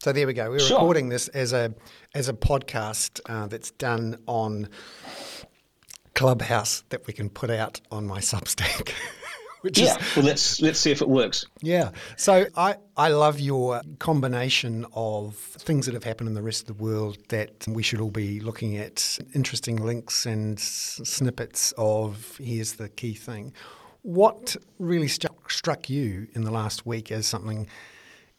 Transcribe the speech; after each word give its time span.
So 0.00 0.12
there 0.12 0.26
we 0.28 0.32
go. 0.32 0.48
We're 0.50 0.60
Sure. 0.60 0.76
recording 0.78 1.08
this 1.08 1.26
as 1.28 1.52
a 1.52 1.74
as 2.14 2.28
a 2.28 2.32
podcast 2.32 3.20
uh, 3.28 3.48
that's 3.48 3.72
done 3.72 4.16
on 4.26 4.68
Clubhouse 6.14 6.84
that 6.90 7.06
we 7.06 7.12
can 7.12 7.28
put 7.28 7.50
out 7.50 7.80
on 7.90 8.06
my 8.06 8.20
Substack. 8.20 8.92
Which 9.62 9.76
Yeah. 9.80 9.96
is 9.98 10.16
Well, 10.16 10.24
let's 10.24 10.62
let's 10.62 10.78
see 10.78 10.92
if 10.92 11.02
it 11.02 11.08
works. 11.08 11.46
yeah. 11.62 11.90
So 12.16 12.46
I, 12.56 12.76
I 12.96 13.08
love 13.08 13.40
your 13.40 13.82
combination 13.98 14.86
of 14.94 15.34
things 15.34 15.86
that 15.86 15.94
have 15.94 16.04
happened 16.04 16.28
in 16.28 16.34
the 16.34 16.42
rest 16.42 16.68
of 16.70 16.76
the 16.78 16.80
world 16.84 17.18
that 17.30 17.66
we 17.66 17.82
should 17.82 18.00
all 18.00 18.12
be 18.12 18.38
looking 18.38 18.76
at, 18.76 19.18
interesting 19.34 19.74
links 19.84 20.26
and 20.26 20.58
s- 20.60 21.00
snippets 21.02 21.74
of 21.76 22.36
here's 22.40 22.74
the 22.74 22.88
key 22.88 23.14
thing. 23.14 23.52
What 24.02 24.54
really 24.78 25.08
struck, 25.08 25.50
struck 25.50 25.90
you 25.90 26.28
in 26.34 26.44
the 26.44 26.52
last 26.52 26.86
week 26.86 27.10
as 27.10 27.26
something 27.26 27.66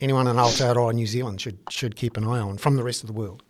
anyone 0.02 0.28
in 0.28 0.36
Aotearoa, 0.38 0.94
New 0.94 1.08
Zealand, 1.08 1.42
should 1.42 1.58
should 1.70 1.96
keep 1.96 2.18
an 2.18 2.24
eye 2.26 2.40
on 2.40 2.58
from 2.58 2.76
the 2.76 2.84
rest 2.84 3.04
of 3.04 3.08
the 3.08 3.14
world? 3.14 3.44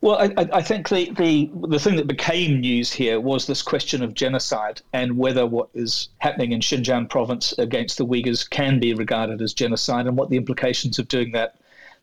Well, 0.00 0.16
I, 0.16 0.48
I- 0.52 0.62
think 0.62 0.88
the, 0.88 1.10
the 1.10 1.50
the 1.68 1.78
thing 1.78 1.96
that 1.96 2.06
became 2.06 2.60
news 2.60 2.92
here 2.92 3.20
was 3.20 3.46
this 3.46 3.60
question 3.62 4.02
of 4.02 4.14
genocide 4.14 4.80
and 4.92 5.18
whether 5.18 5.46
what 5.46 5.68
is 5.74 6.08
happening 6.18 6.52
in 6.52 6.60
Xinjiang 6.60 7.10
province 7.10 7.52
against 7.58 7.98
the 7.98 8.06
Uyghurs 8.06 8.48
can 8.48 8.78
be 8.78 8.94
regarded 8.94 9.42
as 9.42 9.52
genocide 9.52 10.06
and 10.06 10.16
what 10.16 10.30
the 10.30 10.36
implications 10.36 10.98
of 10.98 11.08
doing 11.08 11.32
that 11.32 11.56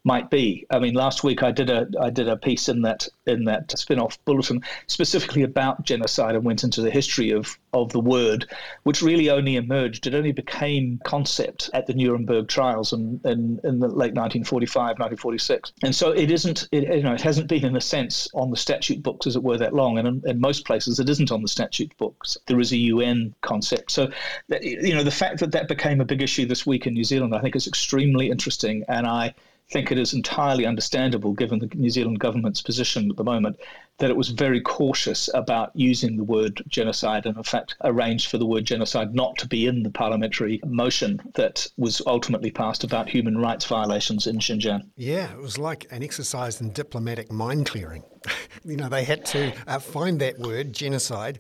might 0.04 0.30
be. 0.30 0.66
I 0.70 0.80
mean, 0.80 0.94
last 0.94 1.24
week 1.24 1.44
I 1.44 1.52
did 1.52 1.70
a 1.70 1.88
I 2.00 2.10
did 2.10 2.28
a 2.28 2.38
piece 2.38 2.70
in 2.70 2.82
that 2.84 3.08
in 3.26 3.46
that 3.46 3.70
Spinoff 3.70 4.18
bulletin 4.26 4.62
specifically 4.88 5.44
about 5.44 5.84
genocide 5.84 6.36
and 6.36 6.44
went 6.44 6.64
into 6.64 6.82
the 6.82 6.92
history 6.92 7.32
of 7.32 7.58
of 7.74 7.92
the 7.92 8.00
word, 8.00 8.50
which 8.84 9.02
really 9.02 9.30
only 9.30 9.56
emerged. 9.56 10.08
It 10.08 10.16
only 10.16 10.32
became 10.32 11.00
concept 11.04 11.70
at 11.74 11.88
the 11.88 11.94
Nuremberg 11.94 12.48
trials 12.48 12.94
in, 12.94 13.20
in, 13.24 13.60
in 13.64 13.80
the 13.80 13.88
late 13.88 14.14
1945, 14.14 14.76
1946. 14.76 15.74
And 15.84 15.96
so 15.96 16.12
it 16.12 16.32
isn't, 16.32 16.68
it, 16.72 16.84
you 16.84 17.04
know, 17.04 17.14
it 17.14 17.22
hasn't 17.22 17.48
been 17.48 17.64
in 17.64 17.76
a 17.76 17.82
sense 17.82 18.28
on 18.34 18.52
the 18.52 18.58
statute 18.58 19.02
books 19.02 19.28
as 19.28 19.36
it 19.36 19.44
were 19.44 19.58
that 19.58 19.74
long. 19.74 19.98
And 19.98 20.08
in, 20.08 20.22
in 20.26 20.40
most 20.40 20.66
places 20.66 21.00
it 21.00 21.10
isn't 21.10 21.32
on 21.32 21.42
the 21.42 21.48
statute 21.48 21.96
books. 21.98 22.38
There 22.48 22.60
is 22.60 22.72
a 22.72 22.78
UN 22.78 23.34
concept. 23.42 23.92
So, 23.92 24.12
that, 24.50 24.64
you 24.64 24.94
know, 24.94 25.04
the 25.04 25.12
fact 25.12 25.40
that 25.40 25.52
that 25.52 25.68
became 25.68 26.02
a 26.02 26.06
big 26.06 26.22
issue 26.22 26.46
this 26.46 26.66
week 26.66 26.88
in 26.88 26.94
New 26.94 27.04
Zealand, 27.04 27.34
I 27.34 27.40
think 27.40 27.56
is 27.56 27.68
extremely 27.68 28.30
interesting. 28.30 28.84
And 28.88 29.08
I 29.08 29.34
think 29.72 29.92
it 29.92 29.98
is 29.98 30.14
entirely 30.14 30.66
understandable, 30.66 31.34
given 31.34 31.60
the 31.60 31.70
New 31.76 31.90
Zealand 31.90 32.20
government's 32.20 32.62
position 32.62 33.10
at 33.10 33.18
the 33.18 33.24
moment, 33.24 33.58
that 34.00 34.10
it 34.10 34.18
was 34.18 34.30
very 34.30 34.60
cautious 34.60 35.30
about 35.34 35.72
using 35.74 36.18
the 36.18 36.24
word 36.24 36.62
genocide 36.68 37.26
and, 37.26 37.38
in 37.38 37.44
fact, 37.44 37.76
arranged 37.84 38.30
for 38.30 38.38
the 38.38 38.46
word 38.46 38.66
genocide 38.66 39.14
not 39.16 39.38
to 39.38 39.48
be 39.48 39.68
in 39.68 39.84
the 39.84 39.90
parliamentary 39.90 40.60
motion 40.66 41.22
that 41.36 41.68
was 41.78 42.02
ultimately 42.06 42.52
passed 42.52 42.84
about 42.84 43.08
human 43.08 43.38
rights 43.38 43.66
violations 43.66 44.28
in 44.28 44.38
Xinjiang. 44.40 44.82
Yeah, 44.98 45.32
it 45.32 45.38
was 45.38 45.58
like 45.58 45.88
an 45.92 46.04
exercise 46.04 46.60
in 46.60 46.72
diplomatic 46.72 47.32
mind 47.32 47.68
clearing. 47.68 48.04
you 48.66 48.76
know, 48.76 48.90
they 48.90 49.04
had 49.04 49.26
to 49.28 49.54
uh, 49.68 49.80
find 49.80 50.20
that 50.20 50.38
word, 50.40 50.74
genocide, 50.74 51.40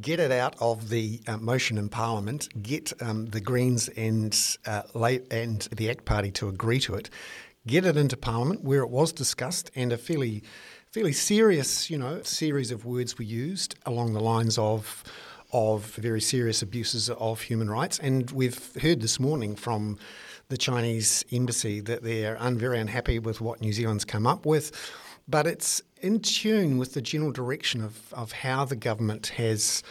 get 0.00 0.20
it 0.20 0.30
out 0.30 0.54
of 0.60 0.88
the 0.88 1.20
uh, 1.26 1.36
motion 1.36 1.78
in 1.78 1.88
Parliament, 1.88 2.48
get 2.62 2.92
um, 3.02 3.26
the 3.26 3.40
Greens 3.40 3.88
and, 3.88 4.38
uh, 4.66 4.82
and 5.30 5.68
the 5.76 5.90
ACT 5.90 6.04
Party 6.04 6.30
to 6.30 6.48
agree 6.48 6.80
to 6.80 6.94
it, 6.94 7.10
get 7.66 7.84
it 7.84 7.96
into 7.96 8.16
Parliament 8.16 8.62
where 8.62 8.82
it 8.82 8.90
was 8.90 9.12
discussed, 9.12 9.70
and 9.74 9.92
a 9.92 9.98
fairly, 9.98 10.42
fairly 10.90 11.12
serious, 11.12 11.90
you 11.90 11.98
know, 11.98 12.22
series 12.22 12.70
of 12.70 12.84
words 12.84 13.18
were 13.18 13.24
used 13.24 13.74
along 13.86 14.12
the 14.12 14.20
lines 14.20 14.58
of 14.58 15.04
of 15.52 15.84
very 15.96 16.20
serious 16.20 16.62
abuses 16.62 17.10
of 17.10 17.42
human 17.42 17.68
rights. 17.68 17.98
And 17.98 18.30
we've 18.30 18.74
heard 18.80 19.02
this 19.02 19.20
morning 19.20 19.54
from 19.54 19.98
the 20.48 20.56
Chinese 20.56 21.24
embassy 21.30 21.80
that 21.80 22.02
they're 22.02 22.40
un- 22.40 22.56
very 22.56 22.78
unhappy 22.78 23.18
with 23.18 23.42
what 23.42 23.60
New 23.60 23.72
Zealand's 23.72 24.06
come 24.06 24.26
up 24.26 24.46
with. 24.46 24.72
But 25.28 25.46
it's 25.46 25.82
in 26.00 26.20
tune 26.20 26.78
with 26.78 26.94
the 26.94 27.02
general 27.02 27.32
direction 27.32 27.82
of, 27.82 28.12
of 28.14 28.32
how 28.32 28.64
the 28.64 28.76
government 28.76 29.28
has 29.36 29.82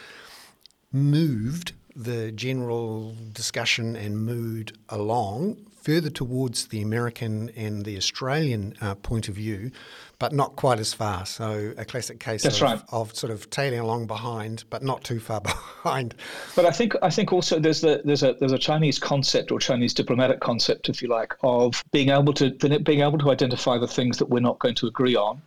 moved 0.92 1.72
the 1.94 2.32
general 2.32 3.14
discussion 3.32 3.96
and 3.96 4.18
mood 4.18 4.76
along 4.88 5.58
further 5.82 6.10
towards 6.10 6.66
the 6.66 6.80
American 6.82 7.50
and 7.50 7.84
the 7.84 7.96
Australian 7.96 8.74
uh, 8.80 8.94
point 8.94 9.28
of 9.28 9.34
view, 9.34 9.70
but 10.18 10.32
not 10.32 10.54
quite 10.54 10.78
as 10.78 10.94
far. 10.94 11.26
So 11.26 11.74
a 11.76 11.84
classic 11.84 12.20
case 12.20 12.44
of, 12.44 12.60
right. 12.62 12.80
of 12.90 13.14
sort 13.14 13.32
of 13.32 13.50
tailing 13.50 13.80
along 13.80 14.06
behind, 14.06 14.64
but 14.70 14.82
not 14.82 15.02
too 15.02 15.18
far 15.18 15.40
behind. 15.82 16.14
But 16.54 16.64
I 16.64 16.70
think 16.70 16.94
I 17.02 17.10
think 17.10 17.32
also 17.32 17.58
there's 17.58 17.80
the 17.80 18.02
there's 18.04 18.22
a 18.22 18.34
there's 18.38 18.52
a 18.52 18.58
Chinese 18.58 18.98
concept 18.98 19.50
or 19.50 19.58
Chinese 19.58 19.94
diplomatic 19.94 20.40
concept, 20.40 20.88
if 20.88 21.02
you 21.02 21.08
like, 21.08 21.34
of 21.42 21.82
being 21.90 22.10
able 22.10 22.32
to 22.34 22.50
being 22.80 23.00
able 23.00 23.18
to 23.18 23.30
identify 23.30 23.78
the 23.78 23.88
things 23.88 24.18
that 24.18 24.26
we're 24.26 24.40
not 24.40 24.58
going 24.60 24.76
to 24.76 24.86
agree 24.86 25.16
on, 25.16 25.42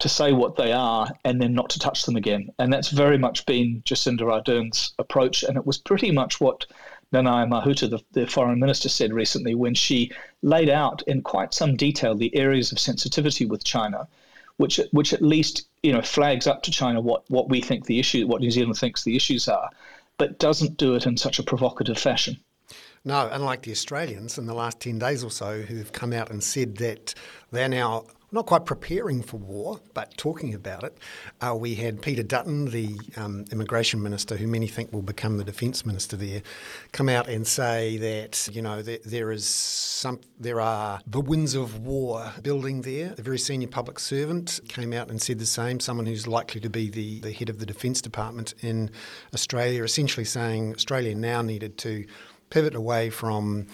to 0.00 0.08
say 0.08 0.32
what 0.32 0.56
they 0.56 0.72
are, 0.72 1.08
and 1.24 1.40
then 1.40 1.54
not 1.54 1.70
to 1.70 1.78
touch 1.78 2.04
them 2.04 2.16
again. 2.16 2.50
And 2.58 2.72
that's 2.72 2.90
very 2.90 3.18
much 3.18 3.46
been 3.46 3.82
Jacinda 3.86 4.30
Ardern's 4.30 4.92
approach, 4.98 5.42
and 5.42 5.56
it 5.56 5.66
was 5.66 5.78
pretty 5.78 6.10
much 6.10 6.40
what 6.40 6.66
Nanaia 7.12 7.48
Mahuta, 7.48 7.88
the, 7.88 8.00
the 8.12 8.26
foreign 8.26 8.58
minister, 8.58 8.88
said 8.88 9.12
recently 9.12 9.54
when 9.54 9.74
she 9.74 10.10
laid 10.42 10.68
out 10.68 11.02
in 11.06 11.22
quite 11.22 11.54
some 11.54 11.76
detail 11.76 12.14
the 12.14 12.34
areas 12.34 12.72
of 12.72 12.78
sensitivity 12.78 13.46
with 13.46 13.64
China, 13.64 14.08
which 14.56 14.80
which 14.92 15.12
at 15.12 15.22
least 15.22 15.66
you 15.82 15.92
know 15.92 16.02
flags 16.02 16.46
up 16.46 16.62
to 16.62 16.70
China 16.70 17.00
what 17.00 17.28
what 17.30 17.48
we 17.48 17.60
think 17.60 17.86
the 17.86 18.00
issue, 18.00 18.26
what 18.26 18.40
New 18.40 18.50
Zealand 18.50 18.78
thinks 18.78 19.04
the 19.04 19.16
issues 19.16 19.48
are, 19.48 19.70
but 20.18 20.38
doesn't 20.38 20.76
do 20.76 20.94
it 20.94 21.06
in 21.06 21.16
such 21.16 21.38
a 21.38 21.42
provocative 21.42 21.98
fashion. 21.98 22.38
No, 23.04 23.28
unlike 23.30 23.62
the 23.62 23.70
Australians 23.70 24.36
in 24.36 24.46
the 24.46 24.54
last 24.54 24.80
10 24.80 24.98
days 24.98 25.22
or 25.22 25.30
so 25.30 25.62
who've 25.62 25.92
come 25.92 26.12
out 26.12 26.28
and 26.28 26.42
said 26.42 26.78
that 26.78 27.14
they're 27.52 27.68
now 27.68 28.04
not 28.36 28.46
quite 28.46 28.64
preparing 28.64 29.22
for 29.22 29.38
war, 29.38 29.80
but 29.94 30.16
talking 30.16 30.54
about 30.54 30.84
it. 30.84 30.96
Uh, 31.40 31.56
we 31.58 31.74
had 31.74 32.00
Peter 32.02 32.22
Dutton, 32.22 32.66
the 32.66 32.96
um, 33.16 33.44
immigration 33.50 34.02
minister, 34.02 34.36
who 34.36 34.46
many 34.46 34.66
think 34.66 34.92
will 34.92 35.02
become 35.02 35.38
the 35.38 35.44
defence 35.44 35.84
minister 35.84 36.16
there, 36.16 36.42
come 36.92 37.08
out 37.08 37.28
and 37.28 37.46
say 37.46 37.96
that 37.96 38.48
you 38.52 38.62
know 38.62 38.82
there, 38.82 38.98
there 39.04 39.32
is 39.32 39.46
some, 39.46 40.20
there 40.38 40.60
are 40.60 41.00
the 41.06 41.20
winds 41.20 41.54
of 41.54 41.78
war 41.80 42.32
building 42.42 42.82
there. 42.82 43.14
A 43.18 43.22
very 43.22 43.38
senior 43.38 43.68
public 43.68 43.98
servant 43.98 44.60
came 44.68 44.92
out 44.92 45.10
and 45.10 45.20
said 45.20 45.38
the 45.38 45.46
same. 45.46 45.80
Someone 45.80 46.06
who's 46.06 46.26
likely 46.26 46.60
to 46.60 46.70
be 46.70 46.90
the, 46.90 47.20
the 47.20 47.32
head 47.32 47.48
of 47.48 47.58
the 47.58 47.66
defence 47.66 48.00
department 48.00 48.54
in 48.60 48.90
Australia, 49.34 49.82
essentially 49.82 50.24
saying 50.24 50.74
Australia 50.74 51.14
now 51.14 51.42
needed 51.42 51.78
to 51.78 52.04
pivot 52.50 52.74
away 52.74 53.10
from 53.10 53.66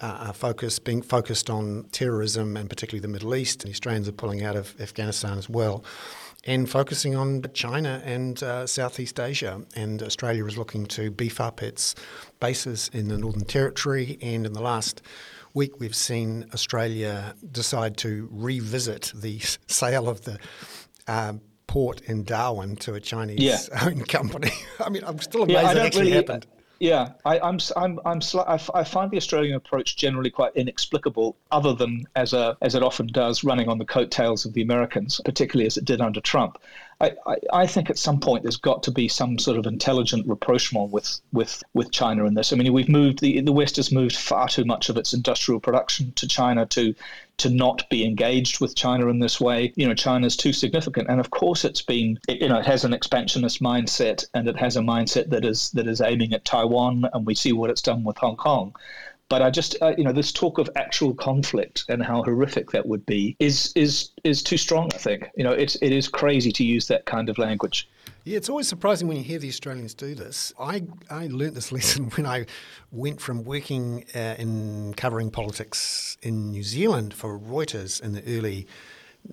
uh, 0.00 0.32
focus 0.32 0.78
being 0.78 1.02
focused 1.02 1.48
on 1.50 1.84
terrorism 1.92 2.56
and 2.56 2.68
particularly 2.68 3.00
the 3.00 3.08
Middle 3.08 3.34
East. 3.34 3.60
The 3.62 3.70
Australians 3.70 4.08
are 4.08 4.12
pulling 4.12 4.44
out 4.44 4.56
of 4.56 4.74
Afghanistan 4.80 5.38
as 5.38 5.48
well. 5.48 5.84
And 6.44 6.70
focusing 6.70 7.16
on 7.16 7.42
China 7.54 8.00
and 8.04 8.40
uh, 8.42 8.66
Southeast 8.68 9.18
Asia. 9.18 9.62
And 9.74 10.02
Australia 10.02 10.44
is 10.46 10.56
looking 10.56 10.86
to 10.86 11.10
beef 11.10 11.40
up 11.40 11.62
its 11.62 11.94
bases 12.38 12.88
in 12.92 13.08
the 13.08 13.18
Northern 13.18 13.44
Territory. 13.44 14.16
And 14.22 14.46
in 14.46 14.52
the 14.52 14.62
last 14.62 15.02
week, 15.54 15.80
we've 15.80 15.96
seen 15.96 16.44
Australia 16.54 17.34
decide 17.50 17.96
to 17.98 18.28
revisit 18.30 19.12
the 19.14 19.40
sale 19.66 20.08
of 20.08 20.22
the 20.22 20.38
uh, 21.08 21.32
port 21.66 22.00
in 22.02 22.22
Darwin 22.22 22.76
to 22.76 22.94
a 22.94 23.00
Chinese 23.00 23.40
Yeah. 23.40 23.58
owned 23.82 24.06
company. 24.08 24.52
I 24.84 24.88
mean, 24.88 25.02
I'm 25.04 25.18
still 25.18 25.42
amazed 25.42 25.60
Yeah, 25.62 25.68
I 25.68 25.74
that 25.74 25.86
actually 25.86 26.02
really- 26.12 26.16
happened. 26.16 26.46
Yeah, 26.78 27.12
I, 27.24 27.38
I'm, 27.38 27.58
I'm, 27.76 27.98
I'm, 28.04 28.20
sli- 28.20 28.46
I, 28.46 28.54
f- 28.54 28.70
I 28.74 28.84
find 28.84 29.10
the 29.10 29.16
Australian 29.16 29.54
approach 29.54 29.96
generally 29.96 30.30
quite 30.30 30.54
inexplicable, 30.54 31.34
other 31.50 31.72
than 31.72 32.04
as 32.16 32.34
a, 32.34 32.56
as 32.60 32.74
it 32.74 32.82
often 32.82 33.06
does, 33.06 33.42
running 33.42 33.68
on 33.68 33.78
the 33.78 33.86
coattails 33.86 34.44
of 34.44 34.52
the 34.52 34.60
Americans, 34.60 35.20
particularly 35.24 35.66
as 35.66 35.78
it 35.78 35.86
did 35.86 36.02
under 36.02 36.20
Trump. 36.20 36.58
I, 36.98 37.12
I, 37.52 37.66
think 37.66 37.90
at 37.90 37.98
some 37.98 38.20
point 38.20 38.42
there's 38.42 38.56
got 38.56 38.82
to 38.84 38.90
be 38.90 39.06
some 39.06 39.38
sort 39.38 39.58
of 39.58 39.66
intelligent 39.66 40.26
rapprochement 40.26 40.92
with, 40.92 41.20
with, 41.30 41.62
with 41.74 41.92
China 41.92 42.24
in 42.24 42.32
this. 42.32 42.54
I 42.54 42.56
mean, 42.56 42.72
we've 42.72 42.88
moved 42.88 43.20
the 43.20 43.42
the 43.42 43.52
West 43.52 43.76
has 43.76 43.92
moved 43.92 44.16
far 44.16 44.48
too 44.48 44.64
much 44.64 44.88
of 44.88 44.96
its 44.96 45.12
industrial 45.12 45.60
production 45.60 46.12
to 46.12 46.26
China 46.26 46.64
to 46.66 46.94
to 47.38 47.50
not 47.50 47.88
be 47.90 48.02
engaged 48.02 48.60
with 48.60 48.74
China 48.74 49.08
in 49.08 49.18
this 49.18 49.38
way. 49.38 49.74
You 49.76 49.86
know, 49.86 49.94
China's 49.94 50.38
too 50.38 50.54
significant, 50.54 51.08
and 51.10 51.20
of 51.20 51.30
course, 51.30 51.66
it's 51.66 51.82
been 51.82 52.18
you 52.28 52.48
know 52.48 52.60
it 52.60 52.66
has 52.66 52.84
an 52.84 52.94
expansionist 52.94 53.60
mindset, 53.60 54.24
and 54.32 54.48
it 54.48 54.56
has 54.56 54.76
a 54.76 54.80
mindset 54.80 55.28
that 55.30 55.44
is 55.44 55.70
that 55.72 55.86
is 55.86 56.00
aiming 56.00 56.32
at 56.32 56.46
Taiwan, 56.46 57.08
and 57.12 57.26
we 57.26 57.34
see 57.34 57.52
what 57.52 57.68
it's 57.68 57.82
done 57.82 58.04
with 58.04 58.16
Hong 58.16 58.36
Kong. 58.36 58.74
But 59.28 59.42
I 59.42 59.50
just, 59.50 59.76
uh, 59.82 59.92
you 59.98 60.04
know, 60.04 60.12
this 60.12 60.30
talk 60.30 60.58
of 60.58 60.70
actual 60.76 61.12
conflict 61.14 61.84
and 61.88 62.02
how 62.02 62.22
horrific 62.22 62.70
that 62.70 62.86
would 62.86 63.04
be 63.06 63.36
is 63.40 63.72
is 63.74 64.10
is 64.22 64.42
too 64.42 64.56
strong. 64.56 64.90
I 64.94 64.98
think, 64.98 65.30
you 65.36 65.42
know, 65.42 65.52
it's 65.52 65.76
it 65.82 65.92
is 65.92 66.08
crazy 66.08 66.52
to 66.52 66.64
use 66.64 66.86
that 66.88 67.06
kind 67.06 67.28
of 67.28 67.38
language. 67.38 67.88
Yeah, 68.26 68.36
it's 68.36 68.48
always 68.48 68.66
surprising 68.66 69.06
when 69.06 69.16
you 69.16 69.22
hear 69.22 69.38
the 69.38 69.48
Australians 69.48 69.94
do 69.94 70.16
this. 70.16 70.52
I, 70.58 70.82
I 71.08 71.28
learnt 71.28 71.54
this 71.54 71.70
lesson 71.76 72.10
when 72.10 72.26
I 72.26 72.46
went 72.90 73.20
from 73.20 73.44
working 73.44 74.04
uh, 74.16 74.34
in 74.36 74.94
covering 74.94 75.30
politics 75.30 76.18
in 76.22 76.50
New 76.50 76.64
Zealand 76.64 77.14
for 77.14 77.38
Reuters 77.38 78.02
in 78.02 78.14
the 78.14 78.22
early 78.26 78.66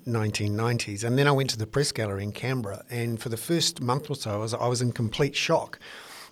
1990s, 0.08 1.04
and 1.04 1.18
then 1.18 1.28
I 1.28 1.32
went 1.32 1.50
to 1.52 1.58
the 1.58 1.66
press 1.66 1.92
gallery 1.92 2.24
in 2.24 2.34
Canberra. 2.34 2.84
And 2.90 3.20
for 3.20 3.30
the 3.30 3.38
first 3.38 3.82
month 3.82 4.12
or 4.12 4.16
so, 4.16 4.32
I 4.32 4.38
was, 4.38 4.54
I 4.54 4.68
was 4.68 4.82
in 4.82 4.92
complete 4.92 5.36
shock 5.36 5.80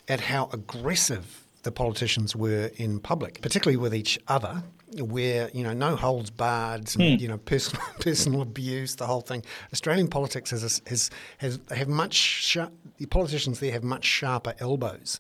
at 0.08 0.20
how 0.20 0.50
aggressive 0.54 1.44
the 1.64 1.72
politicians 1.72 2.36
were 2.36 2.72
in 2.78 3.00
public, 3.00 3.42
particularly 3.42 3.78
with 3.78 3.94
each 3.94 4.20
other, 4.28 4.64
where 4.98 5.50
you 5.54 5.64
know 5.64 5.74
no 5.74 5.96
holds 5.96 6.30
barred, 6.30 6.94
and, 6.96 7.18
hmm. 7.18 7.22
you 7.22 7.28
know 7.28 7.38
personal 7.38 7.84
personal 8.00 8.42
abuse, 8.42 8.96
the 8.96 9.06
whole 9.06 9.22
thing. 9.22 9.44
Australian 9.72 10.08
politics 10.08 10.52
has 10.52 10.82
has 10.88 11.10
has 11.38 11.60
have 11.70 11.88
much 11.88 12.14
sharp, 12.14 12.72
the 12.98 13.06
politicians 13.06 13.60
there 13.60 13.72
have 13.72 13.84
much 13.84 14.06
sharper 14.06 14.54
elbows. 14.60 15.20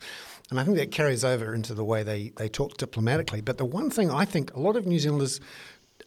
And 0.49 0.59
I 0.59 0.65
think 0.65 0.75
that 0.77 0.91
carries 0.91 1.23
over 1.23 1.55
into 1.55 1.73
the 1.73 1.85
way 1.85 2.03
they, 2.03 2.33
they 2.35 2.49
talk 2.49 2.75
diplomatically. 2.75 3.39
But 3.39 3.57
the 3.57 3.63
one 3.63 3.89
thing 3.89 4.11
I 4.11 4.25
think 4.25 4.53
a 4.53 4.59
lot 4.59 4.75
of 4.75 4.85
New 4.85 4.99
Zealanders 4.99 5.39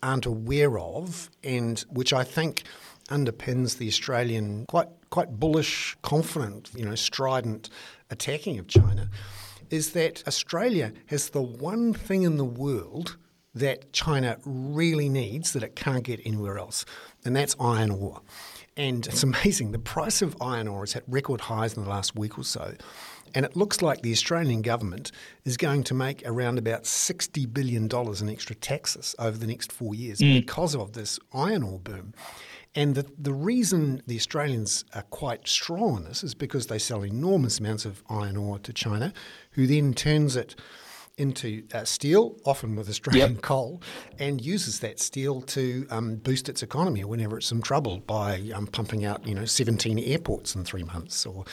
aren't 0.03 0.27
aware 0.27 0.79
of, 0.79 1.31
and 1.43 1.83
which 1.89 2.13
I 2.13 2.25
think 2.25 2.65
underpins 3.09 3.79
the 3.79 3.89
Australian 3.89 4.67
quite 4.67 4.89
quite 5.11 5.39
bullish, 5.39 5.97
confident, 6.03 6.71
you 6.75 6.85
know, 6.85 6.95
strident 6.95 7.71
attacking 8.11 8.59
of 8.59 8.67
China, 8.67 9.09
is 9.71 9.93
that 9.93 10.27
Australia 10.27 10.93
has 11.07 11.31
the 11.31 11.43
one 11.43 11.93
thing 11.93 12.23
in 12.23 12.37
the 12.37 12.45
world 12.45 13.17
that 13.55 13.93
China 13.93 14.37
really 14.45 15.09
needs 15.09 15.53
that 15.53 15.63
it 15.63 15.77
can't 15.77 16.03
get 16.03 16.21
anywhere 16.25 16.59
else, 16.59 16.85
and 17.25 17.37
that's 17.37 17.55
iron 17.61 17.91
ore. 17.91 18.21
And 18.77 19.07
it's 19.07 19.23
amazing. 19.23 19.73
The 19.73 19.79
price 19.79 20.23
of 20.23 20.37
iron 20.41 20.67
ore 20.69 20.81
has 20.81 20.95
hit 20.95 21.05
record 21.07 21.43
highs 21.43 21.77
in 21.77 21.85
the 21.85 21.89
last 21.89 22.17
week 22.17 22.39
or 22.39 22.45
so. 22.45 22.75
And 23.35 23.45
it 23.45 23.57
looks 23.57 23.83
like 23.83 24.03
the 24.03 24.13
Australian 24.13 24.63
government 24.63 25.11
is 25.45 25.57
going 25.57 25.83
to 25.85 25.95
make 25.95 26.23
around 26.25 26.59
about 26.59 26.85
$60 26.85 27.53
billion 27.53 27.89
in 27.91 28.29
extra 28.29 28.55
taxes 28.55 29.15
over 29.19 29.37
the 29.37 29.47
next 29.47 29.73
four 29.73 29.95
years 29.95 30.21
mm. 30.21 30.41
because 30.41 30.77
of 30.77 30.93
this 30.93 31.19
iron 31.33 31.65
ore 31.65 31.81
boom. 31.81 32.15
And 32.75 32.94
the, 32.94 33.06
the 33.19 33.32
reason 33.32 34.03
the 34.06 34.17
Australians 34.17 34.85
are 34.94 35.03
quite 35.03 35.47
strong 35.47 35.97
on 35.97 36.05
this 36.05 36.25
is 36.25 36.35
because 36.35 36.67
they 36.67 36.79
sell 36.79 37.05
enormous 37.05 37.61
amounts 37.61 37.85
of 37.85 38.03
iron 38.09 38.37
ore 38.37 38.59
to 38.61 38.73
China, 38.73 39.12
who 39.53 39.67
then 39.67 39.94
turns 39.94 40.35
it 40.35 40.56
into 41.17 41.62
uh, 41.73 41.85
steel, 41.85 42.37
often 42.44 42.75
with 42.75 42.88
Australian 42.88 43.35
yep. 43.35 43.43
coal, 43.43 43.81
and 44.19 44.44
uses 44.44 44.81
that 44.81 44.99
steel 44.99 45.41
to 45.43 45.87
um, 45.91 46.17
boost 46.17 46.49
its 46.49 46.62
economy 46.62 47.05
whenever 47.05 47.38
it's 47.38 47.53
in 47.53 47.62
trouble 47.62 47.99
by 48.00 48.50
um, 48.53 48.67
pumping 48.67 49.05
out, 49.05 49.25
you 49.25 49.35
know, 49.35 49.44
17 49.44 49.99
airports 50.00 50.56
in 50.56 50.65
three 50.65 50.82
months, 50.82 51.25
or 51.25 51.44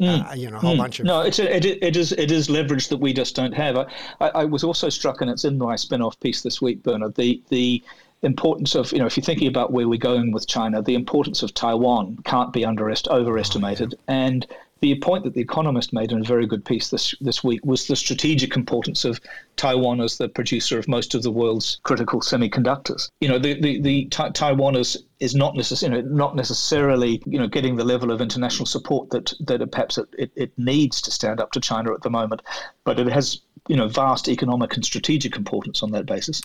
mm. 0.00 0.28
uh, 0.28 0.34
you 0.34 0.50
know, 0.50 0.56
a 0.56 0.60
whole 0.60 0.74
mm. 0.74 0.78
bunch 0.78 0.98
of. 0.98 1.06
No, 1.06 1.20
it's 1.20 1.38
a, 1.38 1.56
it, 1.56 1.64
it 1.64 1.96
is 1.96 2.10
it 2.12 2.32
is 2.32 2.50
leverage 2.50 2.88
that 2.88 2.96
we 2.96 3.12
just 3.12 3.36
don't 3.36 3.54
have. 3.54 3.76
I, 3.76 3.86
I, 4.20 4.28
I 4.28 4.44
was 4.44 4.64
also 4.64 4.88
struck, 4.88 5.20
and 5.20 5.30
it's 5.30 5.44
in 5.44 5.58
my 5.58 5.76
Spinoff 5.76 6.18
piece 6.18 6.42
this 6.42 6.60
week, 6.60 6.82
Bernard. 6.82 7.14
The 7.14 7.40
the 7.50 7.82
importance 8.26 8.74
of, 8.74 8.92
you 8.92 8.98
know, 8.98 9.06
if 9.06 9.16
you're 9.16 9.24
thinking 9.24 9.48
about 9.48 9.72
where 9.72 9.88
we're 9.88 9.98
going 9.98 10.32
with 10.32 10.46
China, 10.46 10.82
the 10.82 10.94
importance 10.94 11.42
of 11.42 11.54
Taiwan 11.54 12.18
can't 12.24 12.52
be 12.52 12.62
underest- 12.62 13.08
overestimated. 13.08 13.94
Oh. 13.94 14.12
And 14.12 14.46
the 14.80 14.94
point 14.96 15.24
that 15.24 15.32
the 15.32 15.40
Economist 15.40 15.94
made 15.94 16.12
in 16.12 16.20
a 16.20 16.24
very 16.24 16.46
good 16.46 16.62
piece 16.62 16.90
this 16.90 17.14
this 17.20 17.42
week 17.42 17.64
was 17.64 17.86
the 17.86 17.96
strategic 17.96 18.54
importance 18.54 19.04
of 19.06 19.18
Taiwan 19.56 20.00
as 20.00 20.18
the 20.18 20.28
producer 20.28 20.78
of 20.78 20.88
most 20.88 21.14
of 21.14 21.22
the 21.22 21.30
world's 21.30 21.78
critical 21.84 22.20
semiconductors. 22.20 23.08
You 23.20 23.28
know, 23.28 23.38
the 23.38 23.58
the, 23.58 23.80
the 23.80 24.04
Taiwan 24.06 24.76
is, 24.76 25.02
is 25.20 25.34
not 25.34 25.56
necessarily 25.56 26.02
you 26.02 26.08
know, 26.08 26.14
not 26.14 26.36
necessarily 26.36 27.22
you 27.24 27.38
know 27.38 27.46
getting 27.46 27.76
the 27.76 27.84
level 27.84 28.10
of 28.10 28.20
international 28.20 28.66
support 28.66 29.08
that 29.10 29.32
that 29.40 29.70
perhaps 29.72 29.96
it, 29.96 30.08
it, 30.18 30.30
it 30.36 30.52
needs 30.58 31.00
to 31.02 31.10
stand 31.10 31.40
up 31.40 31.52
to 31.52 31.60
China 31.60 31.94
at 31.94 32.02
the 32.02 32.10
moment, 32.10 32.42
but 32.84 33.00
it 33.00 33.06
has 33.06 33.40
you 33.68 33.76
know 33.76 33.88
vast 33.88 34.28
economic 34.28 34.74
and 34.74 34.84
strategic 34.84 35.36
importance 35.36 35.82
on 35.82 35.92
that 35.92 36.04
basis. 36.04 36.42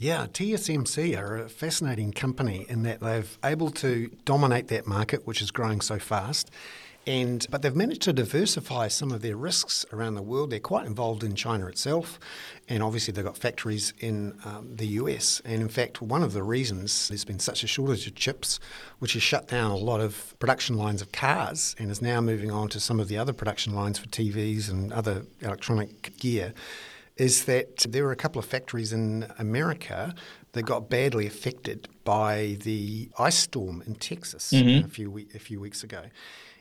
Yeah, 0.00 0.26
TSMC 0.28 1.18
are 1.18 1.38
a 1.38 1.48
fascinating 1.48 2.12
company 2.12 2.64
in 2.68 2.84
that 2.84 3.00
they've 3.00 3.36
able 3.42 3.70
to 3.70 4.08
dominate 4.24 4.68
that 4.68 4.86
market, 4.86 5.26
which 5.26 5.42
is 5.42 5.50
growing 5.50 5.80
so 5.80 5.98
fast. 5.98 6.52
And, 7.04 7.44
but 7.50 7.62
they've 7.62 7.74
managed 7.74 8.02
to 8.02 8.12
diversify 8.12 8.86
some 8.88 9.10
of 9.10 9.22
their 9.22 9.36
risks 9.36 9.84
around 9.92 10.14
the 10.14 10.22
world. 10.22 10.50
They're 10.50 10.60
quite 10.60 10.86
involved 10.86 11.24
in 11.24 11.34
China 11.34 11.66
itself, 11.66 12.20
and 12.68 12.80
obviously 12.80 13.10
they've 13.10 13.24
got 13.24 13.36
factories 13.36 13.92
in 13.98 14.38
um, 14.44 14.76
the 14.76 14.86
US. 14.86 15.42
And 15.44 15.60
in 15.60 15.68
fact, 15.68 16.00
one 16.00 16.22
of 16.22 16.32
the 16.32 16.44
reasons 16.44 17.08
there's 17.08 17.24
been 17.24 17.40
such 17.40 17.64
a 17.64 17.66
shortage 17.66 18.06
of 18.06 18.14
chips, 18.14 18.60
which 19.00 19.14
has 19.14 19.22
shut 19.24 19.48
down 19.48 19.72
a 19.72 19.76
lot 19.76 20.00
of 20.00 20.38
production 20.38 20.76
lines 20.76 21.02
of 21.02 21.10
cars 21.10 21.74
and 21.76 21.90
is 21.90 22.00
now 22.00 22.20
moving 22.20 22.52
on 22.52 22.68
to 22.68 22.78
some 22.78 23.00
of 23.00 23.08
the 23.08 23.18
other 23.18 23.32
production 23.32 23.74
lines 23.74 23.98
for 23.98 24.06
TVs 24.06 24.70
and 24.70 24.92
other 24.92 25.24
electronic 25.40 26.16
gear, 26.18 26.54
is 27.18 27.44
that 27.44 27.84
there 27.88 28.04
were 28.04 28.12
a 28.12 28.16
couple 28.16 28.38
of 28.38 28.46
factories 28.46 28.92
in 28.92 29.26
America 29.38 30.14
that 30.52 30.62
got 30.62 30.88
badly 30.88 31.26
affected 31.26 31.88
by 32.04 32.56
the 32.62 33.10
ice 33.18 33.36
storm 33.36 33.82
in 33.86 33.96
Texas 33.96 34.52
mm-hmm. 34.52 34.86
a 34.86 34.88
few 34.88 35.18
a 35.34 35.38
few 35.38 35.60
weeks 35.60 35.82
ago. 35.82 36.04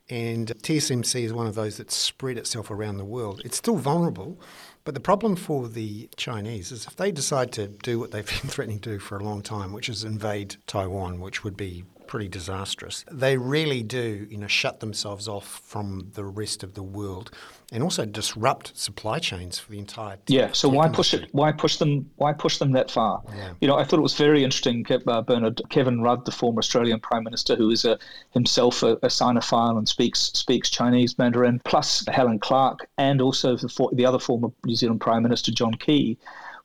And 0.10 0.48
TSMC 0.62 1.24
is 1.24 1.34
one 1.34 1.48
of 1.48 1.56
those 1.56 1.78
that 1.78 1.92
spread 1.92 2.38
itself 2.38 2.72
around 2.72 2.98
the 2.98 3.06
world. 3.06 3.42
It's 3.44 3.58
still 3.58 3.76
vulnerable, 3.76 4.40
but 4.86 4.94
the 4.94 5.02
problem 5.02 5.36
for 5.36 5.68
the 5.68 6.10
Chinese 6.16 6.72
is 6.72 6.88
if 6.88 6.96
they 6.96 7.12
decide 7.12 7.52
to 7.54 7.68
do 7.68 8.00
what 8.00 8.12
they've 8.12 8.26
been 8.42 8.50
threatening 8.50 8.80
to 8.80 8.92
do 8.92 9.00
for 9.00 9.18
a 9.18 9.24
long 9.24 9.42
time, 9.42 9.74
which 9.74 9.90
is 9.90 10.04
invade 10.04 10.56
Taiwan, 10.66 11.20
which 11.20 11.44
would 11.44 11.58
be 11.58 11.84
pretty 12.08 12.30
disastrous. 12.30 13.04
They 13.12 13.38
really 13.38 13.84
do, 13.84 14.26
you 14.30 14.38
know, 14.38 14.48
shut 14.48 14.80
themselves 14.80 15.28
off 15.28 15.62
from 15.66 16.12
the 16.14 16.24
rest 16.24 16.64
of 16.64 16.74
the 16.74 16.84
world, 16.84 17.32
and 17.72 17.84
also 17.84 18.06
disrupt 18.06 18.78
supply 18.78 19.20
chains 19.20 19.60
for 19.60 19.72
the 19.72 19.80
entire. 19.80 20.18
Yeah. 20.28 20.52
So 20.54 20.70
why 20.70 20.88
push 20.88 21.14
it? 21.14 21.28
Why 21.34 21.52
push 21.52 21.78
them? 21.78 22.10
Why 22.16 22.34
push 22.34 22.58
them 22.58 22.72
that 22.74 22.90
far? 22.90 23.22
Yeah. 23.36 23.54
You 23.60 23.68
know, 23.68 23.76
I 23.76 23.84
thought 23.84 24.00
it 24.00 24.04
was 24.04 24.16
very 24.16 24.44
interesting, 24.44 24.86
uh, 24.90 25.22
Bernard 25.22 25.62
Kevin 25.70 26.02
Rudd, 26.02 26.26
the 26.26 26.32
former 26.32 26.60
Australian 26.60 27.00
Prime 27.00 27.24
Minister, 27.24 27.56
who 27.56 27.70
is 27.70 27.84
a, 27.84 28.00
himself 28.32 28.84
a, 28.84 28.94
a 29.04 29.08
Sinophile 29.08 29.78
and 29.78 29.88
speaks 29.88 30.32
speaks 30.34 30.70
Chinese 30.70 31.18
Mandarin, 31.18 31.62
plus 31.66 32.06
Helen 32.08 32.40
Clark, 32.40 32.88
and 32.98 33.22
also 33.22 33.58
the, 33.58 33.90
the 33.94 34.06
other 34.06 34.20
former 34.20 34.50
New 34.66 34.76
Zealand 34.76 35.02
Prime 35.02 35.24
Minister 35.24 35.52
John 35.52 35.74
Key 35.74 36.18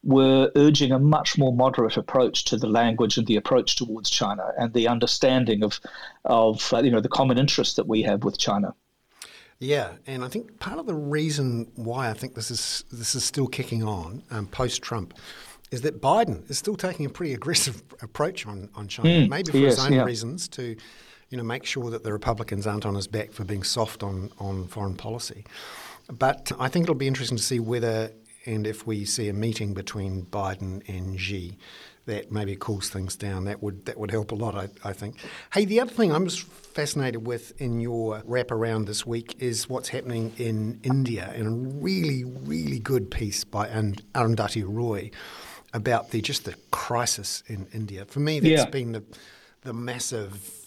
were 0.04 0.50
urging 0.56 0.90
a 0.90 0.98
much 0.98 1.38
more 1.38 1.52
moderate 1.52 1.96
approach 1.96 2.44
to 2.44 2.56
the 2.56 2.66
language 2.66 3.18
and 3.18 3.26
the 3.26 3.36
approach 3.36 3.76
towards 3.76 4.10
China 4.10 4.52
and 4.58 4.72
the 4.72 4.88
understanding 4.88 5.62
of, 5.62 5.80
of 6.24 6.72
uh, 6.72 6.78
you 6.78 6.90
know, 6.90 7.00
the 7.00 7.08
common 7.08 7.38
interests 7.38 7.74
that 7.76 7.86
we 7.86 8.02
have 8.02 8.24
with 8.24 8.36
China. 8.36 8.74
Yeah, 9.62 9.92
and 10.08 10.24
I 10.24 10.28
think 10.28 10.58
part 10.58 10.80
of 10.80 10.86
the 10.86 10.94
reason 10.94 11.70
why 11.76 12.10
I 12.10 12.14
think 12.14 12.34
this 12.34 12.50
is 12.50 12.84
this 12.90 13.14
is 13.14 13.22
still 13.22 13.46
kicking 13.46 13.84
on 13.84 14.24
um, 14.32 14.48
post 14.48 14.82
Trump 14.82 15.14
is 15.70 15.82
that 15.82 16.02
Biden 16.02 16.50
is 16.50 16.58
still 16.58 16.74
taking 16.74 17.06
a 17.06 17.08
pretty 17.08 17.32
aggressive 17.32 17.80
approach 18.02 18.44
on 18.44 18.70
on 18.74 18.88
China, 18.88 19.08
mm, 19.08 19.28
maybe 19.28 19.52
for 19.52 19.58
his 19.58 19.78
own 19.78 19.92
yeah. 19.92 20.02
reasons 20.02 20.48
to, 20.48 20.74
you 21.30 21.38
know, 21.38 21.44
make 21.44 21.64
sure 21.64 21.90
that 21.90 22.02
the 22.02 22.12
Republicans 22.12 22.66
aren't 22.66 22.84
on 22.84 22.96
his 22.96 23.06
back 23.06 23.30
for 23.30 23.44
being 23.44 23.62
soft 23.62 24.02
on 24.02 24.32
on 24.40 24.66
foreign 24.66 24.96
policy. 24.96 25.44
But 26.10 26.50
I 26.58 26.66
think 26.66 26.82
it'll 26.82 26.96
be 26.96 27.06
interesting 27.06 27.38
to 27.38 27.42
see 27.44 27.60
whether 27.60 28.10
and 28.46 28.66
if 28.66 28.84
we 28.84 29.04
see 29.04 29.28
a 29.28 29.32
meeting 29.32 29.74
between 29.74 30.26
Biden 30.26 30.82
and 30.88 31.20
Xi, 31.20 31.56
that 32.06 32.32
maybe 32.32 32.56
cools 32.56 32.88
things 32.88 33.16
down. 33.16 33.44
That 33.44 33.62
would 33.62 33.84
that 33.86 33.98
would 33.98 34.10
help 34.10 34.32
a 34.32 34.34
lot, 34.34 34.54
I, 34.54 34.68
I 34.84 34.92
think. 34.92 35.16
Hey, 35.52 35.64
the 35.64 35.80
other 35.80 35.92
thing 35.92 36.12
I'm 36.12 36.26
just 36.26 36.42
fascinated 36.42 37.26
with 37.26 37.60
in 37.60 37.80
your 37.80 38.22
wrap 38.24 38.50
around 38.50 38.86
this 38.86 39.06
week 39.06 39.36
is 39.38 39.68
what's 39.68 39.88
happening 39.88 40.32
in 40.36 40.80
India, 40.82 41.32
and 41.34 41.46
a 41.46 41.50
really 41.50 42.24
really 42.24 42.78
good 42.78 43.10
piece 43.10 43.44
by 43.44 43.68
Arundhati 43.68 44.64
Roy 44.66 45.10
about 45.72 46.10
the 46.10 46.20
just 46.20 46.44
the 46.44 46.54
crisis 46.70 47.42
in 47.46 47.66
India. 47.72 48.04
For 48.04 48.20
me, 48.20 48.40
that's 48.40 48.64
yeah. 48.64 48.70
been 48.70 48.92
the 48.92 49.04
the 49.62 49.72
massive 49.72 50.64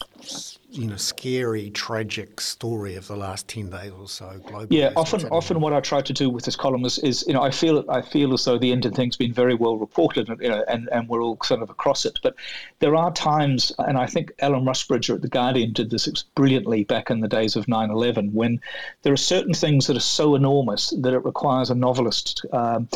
you 0.78 0.88
know 0.88 0.96
scary, 0.96 1.70
tragic 1.72 2.42
story 2.42 2.96
of 2.96 3.08
the 3.08 3.16
last 3.16 3.48
ten 3.48 3.70
days 3.70 3.92
or 3.92 4.08
so 4.08 4.40
globally. 4.46 4.68
Yeah, 4.70 4.92
often 4.96 5.28
often 5.30 5.60
what 5.60 5.74
I 5.74 5.80
try 5.80 6.02
to 6.02 6.14
do 6.14 6.30
with 6.30 6.46
this 6.46 6.56
column 6.56 6.86
is, 6.86 7.00
is 7.00 7.24
you 7.28 7.34
know 7.34 7.42
I 7.42 7.52
feel 7.52 7.84
I 7.90 8.02
feel 8.02 8.34
as 8.34 8.46
though 8.46 8.58
the 8.58 8.72
Indian 8.72 8.94
thing's 8.94 9.18
been 9.18 9.34
very 9.34 9.56
well 9.56 9.78
reported, 9.78 10.28
you 10.40 10.50
know, 10.50 10.64
and 10.68 10.90
and 10.92 11.08
we're 11.08 11.22
all 11.22 11.38
sort 11.44 11.62
of 11.62 11.70
across 11.70 12.06
it. 12.06 12.20
But 12.22 12.36
there 12.80 12.96
are 12.96 13.12
times, 13.14 13.72
and 13.80 13.98
I 13.98 14.06
think 14.06 14.32
Alan 14.40 14.66
Rusbridger 14.66 15.16
at 15.16 15.22
the 15.22 15.30
Guardian 15.30 15.74
did 15.74 15.90
this 15.90 16.08
brilliantly 16.36 16.84
back 16.84 17.10
in 17.10 17.22
the 17.22 17.28
days 17.28 17.56
of 17.56 17.66
9/11, 17.66 18.34
when 18.34 18.60
there 19.04 19.14
are 19.14 19.18
certain 19.18 19.54
things 19.54 19.88
that 19.88 19.98
are 19.98 20.02
so 20.02 20.36
enormous 20.36 20.94
that 21.02 21.14
it 21.14 21.24
requires 21.26 21.70
a 21.70 21.76
novelist. 21.76 22.46
Um, 22.52 22.88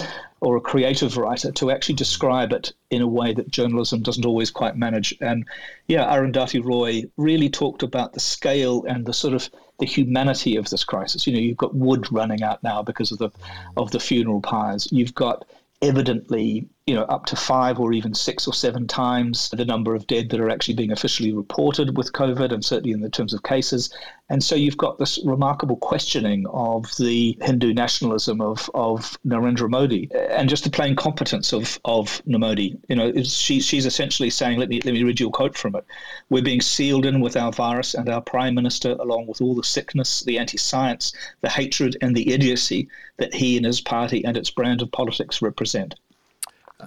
or 0.41 0.55
a 0.55 0.61
creative 0.61 1.17
writer 1.17 1.51
to 1.51 1.71
actually 1.71 1.95
describe 1.95 2.53
it 2.53 2.71
in 2.89 3.01
a 3.01 3.07
way 3.07 3.33
that 3.33 3.49
journalism 3.49 4.01
doesn't 4.01 4.25
always 4.25 4.49
quite 4.49 4.77
manage. 4.77 5.13
And 5.21 5.45
yeah, 5.87 6.05
Arundhati 6.05 6.63
Roy 6.63 7.03
really 7.17 7.49
talked 7.69 7.83
about 7.83 8.13
the 8.13 8.19
scale 8.19 8.83
and 8.87 9.05
the 9.05 9.13
sort 9.13 9.35
of 9.35 9.47
the 9.77 9.85
humanity 9.85 10.55
of 10.55 10.67
this 10.71 10.83
crisis. 10.83 11.27
You 11.27 11.33
know, 11.33 11.39
you've 11.39 11.57
got 11.57 11.75
wood 11.75 12.11
running 12.11 12.41
out 12.41 12.63
now 12.63 12.81
because 12.81 13.11
of 13.11 13.19
the 13.19 13.29
of 13.77 13.91
the 13.91 13.99
funeral 13.99 14.41
pyres. 14.41 14.87
You've 14.91 15.13
got 15.13 15.45
evidently 15.83 16.67
you 16.89 16.95
know, 16.95 17.03
up 17.03 17.27
to 17.27 17.35
five 17.35 17.79
or 17.79 17.93
even 17.93 18.15
six 18.15 18.47
or 18.47 18.53
seven 18.53 18.87
times 18.87 19.51
the 19.51 19.63
number 19.63 19.93
of 19.93 20.07
dead 20.07 20.27
that 20.31 20.39
are 20.39 20.49
actually 20.49 20.73
being 20.73 20.91
officially 20.91 21.31
reported 21.31 21.95
with 21.95 22.13
COVID, 22.13 22.51
and 22.51 22.65
certainly 22.65 22.93
in 22.93 23.01
the 23.01 23.11
terms 23.11 23.31
of 23.31 23.43
cases. 23.43 23.93
And 24.27 24.43
so 24.43 24.55
you've 24.55 24.77
got 24.77 24.97
this 24.97 25.19
remarkable 25.23 25.75
questioning 25.75 26.47
of 26.47 26.89
the 26.97 27.37
Hindu 27.43 27.75
nationalism 27.75 28.41
of, 28.41 28.71
of 28.73 29.19
Narendra 29.23 29.69
Modi 29.69 30.09
and 30.31 30.49
just 30.49 30.63
the 30.63 30.71
plain 30.71 30.95
competence 30.95 31.53
of, 31.53 31.79
of 31.85 32.23
Modi. 32.25 32.75
You 32.87 32.95
know, 32.95 33.13
she, 33.21 33.59
she's 33.59 33.85
essentially 33.85 34.31
saying, 34.31 34.57
let 34.57 34.69
me, 34.69 34.81
let 34.83 34.95
me 34.95 35.03
read 35.03 35.19
you 35.19 35.27
a 35.27 35.31
quote 35.31 35.55
from 35.55 35.75
it. 35.75 35.85
We're 36.31 36.41
being 36.41 36.61
sealed 36.61 37.05
in 37.05 37.21
with 37.21 37.37
our 37.37 37.51
virus 37.51 37.93
and 37.93 38.09
our 38.09 38.21
prime 38.21 38.55
minister, 38.55 38.93
along 38.93 39.27
with 39.27 39.41
all 39.41 39.53
the 39.53 39.63
sickness, 39.63 40.21
the 40.21 40.39
anti 40.39 40.57
science, 40.57 41.13
the 41.41 41.49
hatred, 41.49 41.97
and 42.01 42.15
the 42.15 42.33
idiocy 42.33 42.89
that 43.17 43.35
he 43.35 43.57
and 43.57 43.65
his 43.67 43.79
party 43.79 44.25
and 44.25 44.35
its 44.35 44.49
brand 44.49 44.81
of 44.81 44.91
politics 44.91 45.39
represent. 45.39 45.93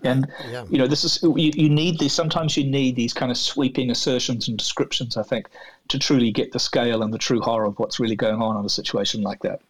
And 0.04 0.26
yeah. 0.50 0.64
you 0.70 0.78
know, 0.78 0.86
this 0.86 1.04
is 1.04 1.22
you, 1.22 1.52
you 1.54 1.68
need 1.68 1.98
these. 1.98 2.12
Sometimes 2.12 2.56
you 2.56 2.64
need 2.64 2.96
these 2.96 3.12
kind 3.12 3.30
of 3.30 3.36
sweeping 3.36 3.90
assertions 3.90 4.48
and 4.48 4.56
descriptions. 4.56 5.16
I 5.16 5.22
think 5.22 5.48
to 5.88 5.98
truly 5.98 6.30
get 6.30 6.52
the 6.52 6.58
scale 6.58 7.02
and 7.02 7.12
the 7.12 7.18
true 7.18 7.40
horror 7.40 7.66
of 7.66 7.78
what's 7.78 8.00
really 8.00 8.16
going 8.16 8.40
on 8.40 8.56
in 8.58 8.64
a 8.64 8.70
situation 8.70 9.22
like 9.22 9.40
that. 9.40 9.60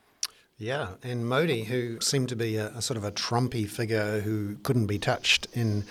Yeah, 0.59 0.91
and 1.03 1.29
Modi, 1.29 1.65
who 1.65 2.01
seemed 2.01 2.29
to 2.29 2.37
be 2.37 2.57
a, 2.57 2.69
a, 2.69 2.83
sort 2.83 2.97
of 2.97 3.03
a 3.03 3.11
Trumpy 3.11 3.69
figure 3.69 4.21
who 4.21 4.55
couldn't 4.63 4.87
be 4.87 4.97
touched 4.97 5.49
in 5.55 5.85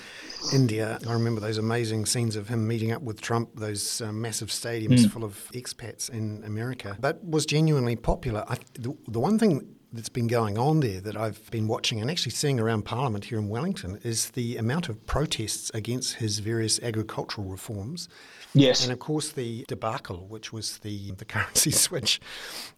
India. 0.53 0.97
I 1.05 1.11
remember 1.11 1.41
those 1.41 1.57
amazing 1.57 2.05
scenes 2.05 2.37
of 2.37 2.47
him 2.47 2.65
meeting 2.65 2.93
up 2.93 3.01
with 3.01 3.19
Trump, 3.19 3.49
those 3.55 3.99
uh, 3.99 4.13
massive 4.13 4.47
stadiums 4.47 4.99
mm. 4.99 5.11
full 5.11 5.25
of 5.25 5.49
expats 5.53 6.09
in 6.09 6.41
America, 6.45 6.95
but 7.01 7.21
was 7.21 7.45
genuinely 7.45 7.97
popular. 7.97 8.45
I, 8.47 8.59
the, 8.75 8.95
the 9.09 9.19
one 9.19 9.37
thing 9.37 9.75
that's 9.93 10.09
been 10.09 10.27
going 10.27 10.57
on 10.57 10.79
there 10.79 11.01
that 11.01 11.17
I've 11.17 11.49
been 11.51 11.67
watching 11.67 11.99
and 11.99 12.09
actually 12.09 12.31
seeing 12.31 12.59
around 12.59 12.83
Parliament 12.83 13.25
here 13.25 13.37
in 13.37 13.49
Wellington 13.49 13.99
is 14.03 14.31
the 14.31 14.57
amount 14.57 14.89
of 14.89 15.05
protests 15.05 15.69
against 15.73 16.15
his 16.15 16.39
various 16.39 16.79
agricultural 16.81 17.47
reforms. 17.47 18.07
Yes. 18.53 18.83
And 18.83 18.91
of 18.91 18.99
course, 18.99 19.31
the 19.31 19.65
debacle, 19.67 20.27
which 20.27 20.53
was 20.53 20.77
the, 20.79 21.11
the 21.11 21.25
currency 21.25 21.71
switch 21.71 22.21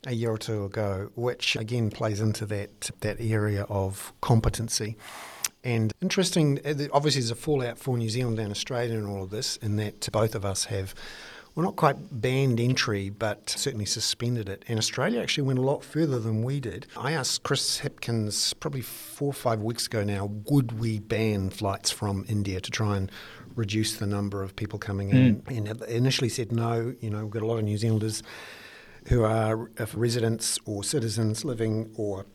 a 0.06 0.14
year 0.14 0.32
or 0.32 0.38
two 0.38 0.66
ago, 0.66 1.12
which 1.16 1.56
again 1.56 1.92
plays 1.92 2.20
into 2.20 2.46
that, 2.48 2.92
that 3.02 3.18
area 3.20 3.64
of 3.64 4.14
competency. 4.22 4.96
And 5.64 5.94
interesting, 6.02 6.60
uh, 6.66 6.74
obviously, 6.92 7.22
there's 7.22 7.32
a 7.32 7.36
fallout 7.36 7.78
for 7.78 7.98
New 7.98 8.10
Zealand 8.10 8.38
and 8.40 8.52
Australia 8.52 8.98
in 8.98 9.06
all 9.06 9.24
of 9.24 9.30
this, 9.30 9.56
in 9.58 9.78
that 9.78 10.12
both 10.12 10.36
of 10.36 10.44
us 10.44 10.66
have 10.66 10.94
well, 11.56 11.66
not 11.66 11.76
quite 11.76 11.98
banned 12.12 12.60
entry, 12.60 13.10
but 13.10 13.50
certainly 13.50 13.86
suspended 13.86 14.50
it. 14.50 14.66
And 14.68 14.80
Australia 14.80 15.22
actually 15.22 15.44
went 15.44 15.60
a 15.60 15.64
lot 15.64 15.84
further 15.84 16.20
than 16.20 16.42
we 16.44 16.60
did. 16.60 16.88
I 16.98 17.12
asked 17.12 17.44
Chris 17.44 17.82
Hipkins 17.82 18.54
probably 18.60 18.82
four 18.82 19.30
or 19.30 19.34
five 19.34 19.62
weeks 19.62 19.86
ago 19.86 20.04
now, 20.04 20.32
would 20.50 20.80
we 20.80 21.00
ban 21.00 21.52
flights 21.52 21.92
from 21.92 22.26
India 22.28 22.60
to 22.60 22.72
try 22.72 22.98
and 22.98 23.12
reduce 23.56 23.98
the 23.98 24.08
number 24.08 24.42
of 24.42 24.56
people 24.56 24.80
coming 24.80 25.12
in? 25.12 25.42
Mm. 25.42 25.70
And 25.70 25.82
initially 25.84 26.30
said 26.30 26.52
no. 26.52 26.96
You 27.00 27.12
know, 27.12 27.24
we've 27.24 27.32
got 27.32 27.44
a 27.44 27.48
lot 27.48 27.58
of 27.58 27.66
New 27.66 27.78
Zealanders 27.78 28.24
who 29.10 29.24
are 29.24 29.70
residents 29.94 30.58
or 30.66 30.84
citizens 30.84 31.46
living 31.46 31.92
or 31.98 32.26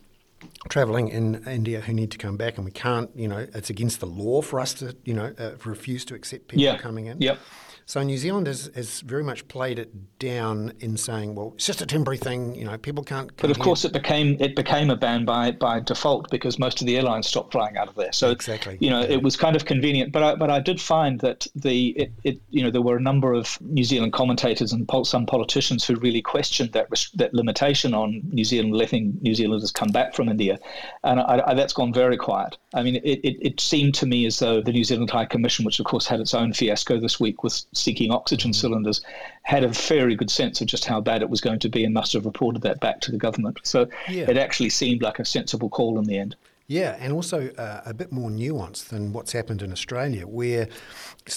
travelling 0.69 1.09
in 1.09 1.43
India 1.49 1.81
who 1.81 1.93
need 1.93 2.13
to 2.13 2.19
come 2.19 2.37
back, 2.37 2.57
and 2.57 2.65
we 2.65 2.71
can't, 2.71 3.11
you 3.17 3.27
know, 3.27 3.47
it's 3.55 3.71
against 3.71 3.99
the 3.99 4.07
law 4.07 4.41
for 4.43 4.61
us 4.61 4.75
to, 4.75 4.95
you 5.05 5.15
know, 5.15 5.35
uh, 5.39 5.53
refuse 5.65 6.05
to 6.05 6.15
accept 6.15 6.47
people 6.47 6.63
yeah. 6.63 6.79
coming 6.79 7.07
in. 7.07 7.21
Yep. 7.21 7.41
So 7.88 8.02
New 8.02 8.18
Zealand 8.18 8.47
has, 8.49 8.71
has 8.75 9.00
very 9.00 9.25
much 9.25 9.49
played 9.49 9.78
it 9.78 10.18
down 10.18 10.75
in 10.80 10.99
saying, 10.99 11.35
well, 11.35 11.52
it's 11.54 11.64
just 11.64 11.80
a 11.80 11.87
temporary 11.87 12.18
thing. 12.18 12.54
You 12.54 12.66
know, 12.66 12.76
people 12.76 13.02
can't. 13.02 13.35
But 13.38 13.50
of 13.50 13.59
course, 13.59 13.83
it 13.87 13.95
became 13.95 14.37
it 14.40 14.54
became 14.54 14.90
a 14.90 14.97
ban 14.97 15.25
by 15.25 15.52
by 15.52 15.80
default 15.80 16.30
because 16.30 16.59
most 16.59 16.83
of 16.83 16.87
the 16.87 16.99
airlines 16.99 17.26
stopped 17.26 17.52
flying 17.52 17.78
out 17.78 17.88
of 17.88 17.95
there. 17.95 18.12
So 18.12 18.30
exactly, 18.30 18.76
you 18.78 18.90
know, 18.90 19.00
yeah. 19.00 19.14
it 19.14 19.23
was 19.23 19.38
kind 19.38 19.57
of 19.57 19.64
convenient. 19.64 20.12
But 20.12 20.23
I, 20.23 20.35
but 20.35 20.50
I 20.50 20.61
did 20.61 20.83
find 20.83 21.18
that 21.21 21.47
the 21.54 21.92
it, 21.92 22.12
it 22.25 22.40
you 22.50 22.62
know 22.62 22.71
there 22.71 22.83
were 22.83 22.99
a 22.99 23.00
number 23.00 23.33
of 23.33 23.59
New 23.62 23.85
Zealand 23.85 24.12
commentators 24.12 24.71
and 24.71 24.87
some 25.04 25.25
politicians 25.25 25.87
who 25.87 25.95
really 25.97 26.21
questioned 26.21 26.73
that 26.73 26.88
that 27.14 27.33
limitation 27.33 27.95
on 27.95 28.21
New 28.30 28.45
Zealand 28.45 28.75
letting 28.75 29.16
New 29.23 29.35
Zealanders 29.35 29.73
come 29.73 29.88
back 29.88 30.14
from 30.14 30.28
India, 30.28 30.59
and 31.04 31.21
I, 31.21 31.42
I, 31.47 31.54
that's 31.54 31.73
gone 31.73 31.95
very 31.95 32.18
quiet. 32.18 32.59
I 32.75 32.83
mean, 32.83 32.97
it, 32.97 33.21
it, 33.25 33.38
it 33.40 33.61
seemed 33.61 33.95
to 33.95 34.04
me 34.04 34.26
as 34.26 34.40
though 34.40 34.61
the 34.61 34.73
New 34.73 34.85
Zealand 34.85 35.11
High 35.11 35.25
Commission, 35.25 35.64
which 35.64 35.80
of 35.80 35.87
course 35.87 36.07
had 36.07 36.21
its 36.21 36.35
own 36.35 36.52
fiasco 36.52 37.00
this 37.00 37.18
week 37.18 37.42
with 37.42 37.64
seeking 37.79 38.11
oxygen 38.11 38.51
mm-hmm. 38.51 38.61
cylinders, 38.61 39.01
had 39.43 39.65
a 39.65 39.69
very 39.69 40.15
good 40.15 40.31
sense 40.31 40.61
of 40.61 40.67
just 40.67 40.85
how 40.85 41.01
bad 41.01 41.23
it 41.23 41.31
was 41.31 41.41
going 41.41 41.59
to 41.61 41.69
be 41.69 41.85
and 41.85 41.95
must 41.95 42.13
have 42.13 42.25
reported 42.25 42.63
that 42.63 42.81
back 42.81 43.01
to 43.01 43.11
the 43.11 43.19
government. 43.19 43.59
So 43.63 43.89
yeah. 44.09 44.29
it 44.29 44.37
actually 44.37 44.71
seemed 44.71 45.03
like 45.03 45.19
a 45.19 45.25
sensible 45.25 45.69
call 45.69 45.99
in 45.99 46.05
the 46.05 46.19
end. 46.19 46.37
Yeah, 46.67 46.97
and 47.01 47.15
also 47.15 47.49
uh, 47.57 47.81
a 47.87 47.95
bit 47.95 48.13
more 48.13 48.29
nuanced 48.29 48.89
than 48.89 49.15
what's 49.15 49.33
happened 49.33 49.63
in 49.63 49.73
Australia, 49.73 50.27
where 50.27 50.69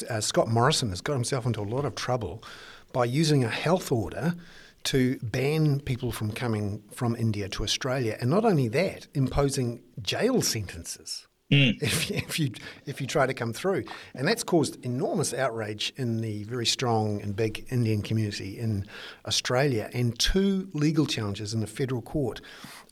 uh, 0.09 0.19
Scott 0.19 0.49
Morrison 0.49 0.89
has 0.89 0.99
got 0.99 1.13
himself 1.13 1.45
into 1.45 1.61
a 1.61 1.63
lot 1.63 1.85
of 1.85 1.95
trouble 1.95 2.43
by 2.91 3.05
using 3.05 3.45
a 3.45 3.49
health 3.49 3.93
order 3.93 4.35
to 4.83 5.17
ban 5.21 5.79
people 5.79 6.11
from 6.11 6.31
coming 6.31 6.83
from 6.91 7.15
India 7.15 7.47
to 7.47 7.63
Australia, 7.63 8.17
and 8.19 8.29
not 8.29 8.43
only 8.43 8.67
that, 8.67 9.07
imposing 9.13 9.81
jail 10.01 10.41
sentences. 10.41 11.27
Mm. 11.51 11.81
If, 11.81 12.09
if, 12.09 12.39
you 12.39 12.51
if 12.85 13.01
you 13.01 13.07
try 13.07 13.25
to 13.25 13.33
come 13.33 13.51
through, 13.51 13.83
and 14.15 14.27
that's 14.27 14.43
caused 14.43 14.83
enormous 14.85 15.33
outrage 15.33 15.91
in 15.97 16.21
the 16.21 16.43
very 16.45 16.65
strong 16.65 17.21
and 17.21 17.35
big 17.35 17.65
Indian 17.69 18.01
community 18.01 18.57
in 18.57 18.85
Australia, 19.25 19.89
and 19.93 20.17
two 20.17 20.69
legal 20.73 21.05
challenges 21.05 21.53
in 21.53 21.59
the 21.59 21.67
federal 21.67 22.01
court 22.01 22.39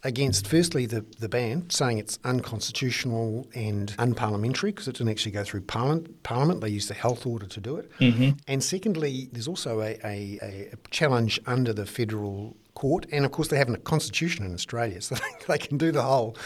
against 0.04 0.48
firstly 0.48 0.86
the, 0.86 1.06
the 1.20 1.30
ban, 1.30 1.70
saying 1.70 1.98
it's 1.98 2.20
unconstitutional 2.24 3.48
and 3.54 3.96
unparliamentary 3.98 4.72
because 4.72 4.88
it 4.88 4.94
didn't 4.94 5.10
actually 5.10 5.32
go 5.32 5.44
through 5.44 5.62
parliament. 5.62 6.22
Parliament 6.24 6.62
they 6.62 6.70
used 6.70 6.90
the 6.90 6.94
health 6.94 7.26
order 7.26 7.46
to 7.46 7.62
do 7.62 7.78
it, 7.78 7.90
mm-hmm. 8.00 8.32
and 8.48 8.64
secondly, 8.64 9.30
there's 9.32 9.48
also 9.48 9.80
a, 9.82 9.98
a, 10.04 10.40
a 10.42 10.74
challenge 10.92 11.40
under 11.46 11.72
the 11.72 11.86
federal 11.86 12.58
court, 12.80 13.06
and 13.12 13.26
of 13.26 13.32
course 13.32 13.50
they 13.50 13.58
have 13.58 13.70
a 13.70 13.78
constitution 13.78 14.46
in 14.46 14.54
Australia, 14.54 15.02
so 15.02 15.16
they 15.48 15.58
can 15.58 15.78
do 15.78 15.92
the 15.92 16.02
whole, 16.02 16.38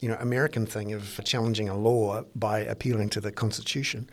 you 0.00 0.08
know, 0.08 0.16
American 0.20 0.64
thing 0.64 0.94
of 0.94 1.20
challenging 1.22 1.68
a 1.68 1.76
law 1.76 2.24
by 2.34 2.60
appealing 2.60 3.10
to 3.10 3.20
the 3.20 3.30
constitution, 3.30 4.08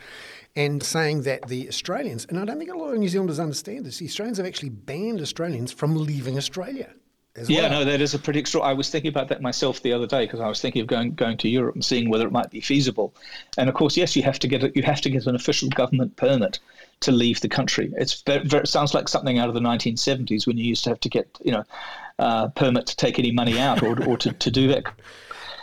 and 0.57 0.83
saying 0.83 1.21
that 1.21 1.47
the 1.47 1.69
Australians, 1.69 2.25
and 2.25 2.37
I 2.37 2.43
don't 2.43 2.59
think 2.59 2.69
a 2.69 2.77
lot 2.77 2.93
of 2.93 2.99
New 2.99 3.07
Zealanders 3.07 3.39
understand 3.39 3.85
this, 3.85 3.99
the 3.99 4.05
Australians 4.05 4.37
have 4.39 4.45
actually 4.45 4.69
banned 4.69 5.21
Australians 5.21 5.71
from 5.71 5.95
leaving 5.95 6.37
Australia. 6.37 6.93
Yeah, 7.47 7.61
well. 7.61 7.71
no, 7.71 7.85
that 7.85 8.01
is 8.01 8.13
a 8.13 8.19
pretty 8.19 8.39
extra. 8.39 8.61
I 8.61 8.73
was 8.73 8.89
thinking 8.89 9.09
about 9.09 9.27
that 9.29 9.41
myself 9.41 9.81
the 9.81 9.93
other 9.93 10.07
day 10.07 10.25
because 10.25 10.39
I 10.39 10.47
was 10.47 10.61
thinking 10.61 10.81
of 10.81 10.87
going 10.87 11.13
going 11.13 11.37
to 11.37 11.49
Europe 11.49 11.75
and 11.75 11.85
seeing 11.85 12.09
whether 12.09 12.25
it 12.25 12.31
might 12.31 12.49
be 12.49 12.59
feasible. 12.59 13.13
And 13.57 13.69
of 13.69 13.75
course, 13.75 13.95
yes, 13.95 14.15
you 14.15 14.23
have 14.23 14.39
to 14.39 14.47
get 14.47 14.63
a, 14.63 14.71
you 14.75 14.83
have 14.83 15.01
to 15.01 15.09
get 15.09 15.27
an 15.27 15.35
official 15.35 15.69
government 15.69 16.15
permit 16.15 16.59
to 17.01 17.11
leave 17.11 17.39
the 17.41 17.47
country. 17.47 17.93
It's 17.97 18.21
very, 18.23 18.45
very, 18.45 18.63
it 18.63 18.67
sounds 18.67 18.93
like 18.93 19.07
something 19.07 19.39
out 19.39 19.47
of 19.47 19.53
the 19.53 19.61
1970s 19.61 20.45
when 20.45 20.57
you 20.57 20.65
used 20.65 20.83
to 20.85 20.89
have 20.89 20.99
to 21.01 21.09
get 21.09 21.27
you 21.43 21.51
know 21.51 21.63
uh, 22.17 22.49
permit 22.49 22.87
to 22.87 22.95
take 22.95 23.19
any 23.19 23.31
money 23.31 23.59
out 23.59 23.83
or, 23.83 24.03
or 24.07 24.17
to, 24.17 24.33
to 24.33 24.51
do 24.51 24.67
that. 24.69 24.83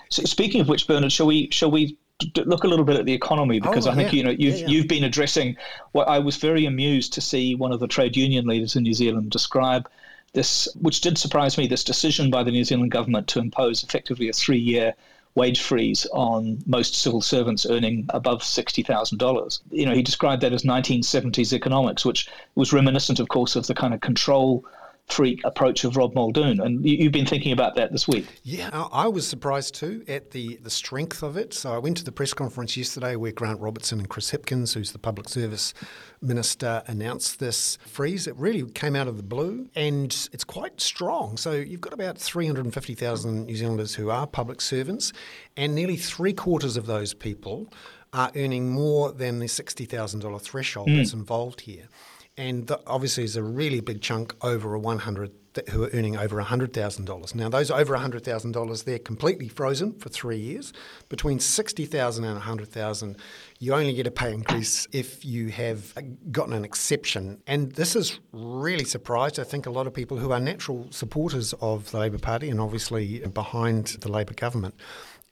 So 0.08 0.22
speaking 0.22 0.60
of 0.60 0.68
which, 0.68 0.86
Bernard, 0.86 1.12
shall 1.12 1.26
we 1.26 1.50
shall 1.50 1.70
we 1.70 1.98
look 2.36 2.64
a 2.64 2.68
little 2.68 2.84
bit 2.84 2.96
at 2.96 3.04
the 3.04 3.12
economy 3.12 3.60
because 3.60 3.86
oh, 3.86 3.90
I 3.90 3.94
think 3.94 4.12
yeah. 4.12 4.16
you 4.16 4.24
know 4.24 4.30
you've 4.30 4.54
yeah, 4.54 4.60
yeah. 4.60 4.68
you've 4.68 4.88
been 4.88 5.04
addressing 5.04 5.56
what 5.92 6.08
I 6.08 6.18
was 6.18 6.36
very 6.36 6.64
amused 6.64 7.12
to 7.14 7.20
see 7.20 7.54
one 7.54 7.72
of 7.72 7.80
the 7.80 7.88
trade 7.88 8.16
union 8.16 8.46
leaders 8.46 8.76
in 8.76 8.84
New 8.84 8.94
Zealand 8.94 9.30
describe 9.30 9.88
this, 10.36 10.68
which 10.78 11.00
did 11.00 11.16
surprise 11.16 11.56
me, 11.56 11.66
this 11.66 11.82
decision 11.82 12.30
by 12.30 12.44
the 12.44 12.50
New 12.50 12.62
Zealand 12.62 12.90
government 12.90 13.26
to 13.28 13.38
impose 13.38 13.82
effectively 13.82 14.28
a 14.28 14.34
three-year 14.34 14.94
wage 15.34 15.62
freeze 15.62 16.06
on 16.12 16.58
most 16.66 16.94
civil 16.94 17.22
servants 17.22 17.66
earning 17.68 18.04
above 18.10 18.42
$60,000. 18.42 19.60
You 19.70 19.86
know, 19.86 19.94
he 19.94 20.02
described 20.02 20.42
that 20.42 20.52
as 20.52 20.62
1970s 20.62 21.54
economics, 21.54 22.04
which 22.04 22.28
was 22.54 22.72
reminiscent, 22.72 23.18
of 23.18 23.28
course, 23.28 23.56
of 23.56 23.66
the 23.66 23.74
kind 23.74 23.94
of 23.94 24.02
control 24.02 24.64
freak 25.08 25.40
approach 25.44 25.84
of 25.84 25.96
Rob 25.96 26.14
Muldoon. 26.14 26.60
And 26.60 26.84
you've 26.84 27.12
been 27.12 27.26
thinking 27.26 27.52
about 27.52 27.76
that 27.76 27.92
this 27.92 28.08
week. 28.08 28.26
Yeah, 28.42 28.70
I 28.72 29.06
was 29.06 29.26
surprised 29.26 29.74
too 29.74 30.04
at 30.08 30.32
the, 30.32 30.56
the 30.56 30.70
strength 30.70 31.22
of 31.22 31.36
it. 31.36 31.54
So 31.54 31.72
I 31.72 31.78
went 31.78 31.96
to 31.98 32.04
the 32.04 32.12
press 32.12 32.34
conference 32.34 32.76
yesterday 32.76 33.14
where 33.14 33.32
Grant 33.32 33.60
Robertson 33.60 34.00
and 34.00 34.08
Chris 34.08 34.32
Hipkins, 34.32 34.74
who's 34.74 34.92
the 34.92 34.98
public 34.98 35.28
service 35.28 35.74
minister, 36.20 36.82
announced 36.86 37.38
this 37.38 37.78
freeze. 37.86 38.26
It 38.26 38.36
really 38.36 38.68
came 38.72 38.96
out 38.96 39.06
of 39.06 39.16
the 39.16 39.22
blue 39.22 39.68
and 39.76 40.06
it's 40.32 40.44
quite 40.44 40.80
strong. 40.80 41.36
So 41.36 41.52
you've 41.52 41.80
got 41.80 41.92
about 41.92 42.18
350,000 42.18 43.46
New 43.46 43.56
Zealanders 43.56 43.94
who 43.94 44.10
are 44.10 44.26
public 44.26 44.60
servants, 44.60 45.12
and 45.56 45.74
nearly 45.74 45.96
three 45.96 46.32
quarters 46.32 46.76
of 46.76 46.86
those 46.86 47.14
people 47.14 47.72
are 48.12 48.30
earning 48.34 48.70
more 48.70 49.12
than 49.12 49.38
the 49.38 49.46
$60,000 49.46 50.40
threshold 50.40 50.88
mm. 50.88 50.96
that's 50.96 51.12
involved 51.12 51.62
here 51.62 51.88
and 52.36 52.66
the, 52.66 52.80
obviously 52.86 53.22
there's 53.22 53.36
a 53.36 53.42
really 53.42 53.80
big 53.80 54.00
chunk 54.00 54.34
over 54.42 54.74
a 54.74 54.78
100 54.78 55.32
who 55.70 55.84
are 55.84 55.90
earning 55.94 56.18
over 56.18 56.42
$100,000. 56.42 57.34
Now 57.34 57.48
those 57.48 57.70
over 57.70 57.96
$100,000 57.96 58.84
they're 58.84 58.98
completely 58.98 59.48
frozen 59.48 59.94
for 59.94 60.08
3 60.08 60.36
years. 60.36 60.72
Between 61.08 61.40
60,000 61.40 62.24
and 62.24 62.34
100,000 62.34 63.16
you 63.58 63.74
only 63.74 63.94
get 63.94 64.06
a 64.06 64.10
pay 64.10 64.34
increase 64.34 64.86
if 64.92 65.24
you 65.24 65.48
have 65.48 65.94
uh, 65.96 66.02
gotten 66.30 66.52
an 66.52 66.64
exception. 66.64 67.40
And 67.46 67.72
this 67.72 67.94
has 67.94 68.18
really 68.32 68.84
surprised 68.84 69.40
I 69.40 69.44
think 69.44 69.66
a 69.66 69.70
lot 69.70 69.86
of 69.86 69.94
people 69.94 70.18
who 70.18 70.32
are 70.32 70.40
natural 70.40 70.88
supporters 70.90 71.54
of 71.60 71.90
the 71.90 71.98
Labor 71.98 72.18
Party 72.18 72.50
and 72.50 72.60
obviously 72.60 73.20
behind 73.20 73.86
the 73.86 74.10
Labor 74.10 74.34
government. 74.34 74.74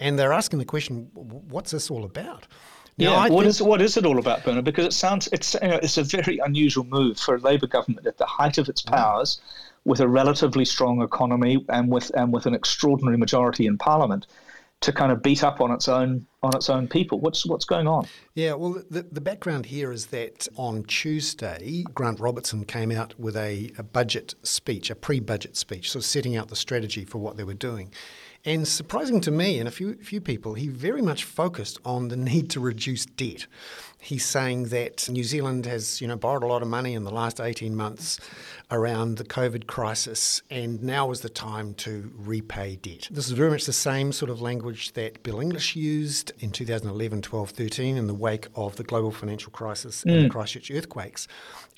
And 0.01 0.19
they're 0.19 0.33
asking 0.33 0.59
the 0.59 0.65
question 0.65 1.11
what's 1.15 1.71
this 1.71 1.91
all 1.91 2.05
about? 2.05 2.47
Yeah, 2.97 3.29
what 3.29 3.47
is 3.47 3.61
what 3.61 3.83
is 3.83 3.97
it 3.97 4.07
all 4.07 4.19
about, 4.19 4.45
Bernard? 4.45 4.65
Because 4.65 4.87
it 4.87 4.93
sounds 4.93 5.29
it's 5.33 5.55
you 5.55 5.69
know, 5.69 5.81
it's 5.83 5.97
a 5.97 6.05
very 6.05 6.39
unusual 6.39 6.85
move 6.85 7.19
for 7.19 7.35
a 7.35 7.39
Labor 7.39 7.67
government 7.67 8.07
at 8.07 8.19
the 8.19 8.27
height 8.27 8.59
of 8.59 8.69
its 8.69 8.83
powers, 8.83 9.41
with 9.85 10.01
a 10.01 10.09
relatively 10.09 10.65
strong 10.65 11.03
economy 11.03 11.65
and 11.69 11.91
with 11.91 12.11
and 12.15 12.33
with 12.33 12.47
an 12.47 12.55
extraordinary 12.55 13.17
majority 13.17 13.67
in 13.67 13.79
Parliament, 13.79 14.27
to 14.81 14.93
kind 14.93 15.11
of 15.11 15.23
beat 15.23 15.43
up 15.43 15.61
on 15.61 15.73
its 15.73 15.89
own 15.89 16.27
on 16.43 16.55
its 16.55 16.71
own 16.71 16.87
people. 16.87 17.19
What's 17.19 17.45
what's 17.47 17.65
going 17.65 17.89
on? 17.89 18.07
Yeah, 18.35 18.55
well, 18.55 18.83
the, 18.91 19.03
the 19.03 19.21
background 19.21 19.67
here 19.67 19.91
is 19.91 20.07
that 20.07 20.47
on 20.57 20.85
Tuesday, 20.85 21.85
Grant 21.95 22.21
Robertson 22.21 22.65
came 22.65 22.93
out 22.93 23.19
with 23.19 23.37
a, 23.37 23.73
a 23.79 23.83
budget 23.83 24.35
speech, 24.43 24.91
a 24.91 24.95
pre-budget 24.95 25.57
speech, 25.57 25.91
so 25.91 26.01
setting 26.01 26.37
out 26.37 26.49
the 26.49 26.57
strategy 26.57 27.05
for 27.05 27.19
what 27.19 27.37
they 27.37 27.45
were 27.45 27.55
doing. 27.55 27.93
And 28.47 28.69
surprising 28.69 29.23
to 29.23 29.31
me 29.31 29.59
and 29.59 29.67
a 29.67 29.71
few 29.71 29.95
few 29.95 30.21
people, 30.21 30.55
he 30.55 30.69
very 30.69 31.01
much 31.01 31.25
focused 31.25 31.79
on 31.85 32.09
the 32.09 32.17
need 32.17 32.51
to 32.51 32.61
reduce 32.61 33.07
debt. 33.07 33.47
He's 34.05 34.27
saying 34.27 34.65
that 34.65 35.09
New 35.09 35.25
Zealand 35.25 35.65
has, 35.65 36.03
you 36.03 36.07
know, 36.07 36.17
borrowed 36.17 36.43
a 36.43 36.47
lot 36.47 36.61
of 36.61 36.69
money 36.69 36.93
in 36.93 37.05
the 37.05 37.11
last 37.11 37.41
18 37.41 37.75
months 37.75 38.21
around 38.71 39.17
the 39.17 39.25
COVID 39.25 39.67
crisis, 39.67 40.43
and 40.51 40.83
now 40.83 41.11
is 41.11 41.21
the 41.21 41.31
time 41.31 41.73
to 41.75 42.13
repay 42.15 42.77
debt. 42.77 43.09
This 43.11 43.25
is 43.25 43.33
very 43.33 43.51
much 43.51 43.65
the 43.65 43.73
same 43.73 44.13
sort 44.13 44.31
of 44.31 44.43
language 44.43 44.93
that 44.93 45.23
Bill 45.23 45.41
English 45.41 45.75
used 45.75 46.33
in 46.41 46.51
2011, 46.51 47.23
12, 47.23 47.51
13 47.51 47.97
in 47.97 48.07
the 48.07 48.13
wake 48.13 48.49
of 48.55 48.77
the 48.77 48.85
global 48.85 49.11
financial 49.11 49.51
crisis 49.53 50.05
mm. 50.05 50.13
and 50.13 50.25
the 50.27 50.29
Christchurch 50.29 50.71
earthquakes. 50.71 51.27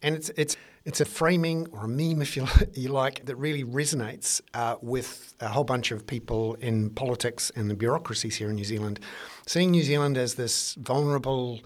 And 0.06 0.14
it's 0.14 0.30
it's 0.36 0.56
it's 0.84 1.00
a 1.00 1.04
framing 1.04 1.66
or 1.72 1.86
a 1.86 1.88
meme, 1.88 2.22
if 2.22 2.36
you, 2.36 2.46
you 2.74 2.90
like, 2.90 3.24
that 3.24 3.34
really 3.34 3.64
resonates 3.64 4.40
uh, 4.54 4.76
with 4.80 5.34
a 5.40 5.48
whole 5.48 5.64
bunch 5.64 5.90
of 5.90 6.06
people 6.06 6.54
in 6.60 6.90
politics 6.90 7.50
and 7.56 7.68
the 7.68 7.74
bureaucracies 7.74 8.36
here 8.36 8.48
in 8.48 8.54
New 8.54 8.64
Zealand, 8.64 9.00
seeing 9.48 9.72
New 9.72 9.82
Zealand 9.82 10.16
as 10.16 10.36
this 10.36 10.74
vulnerable 10.74 11.60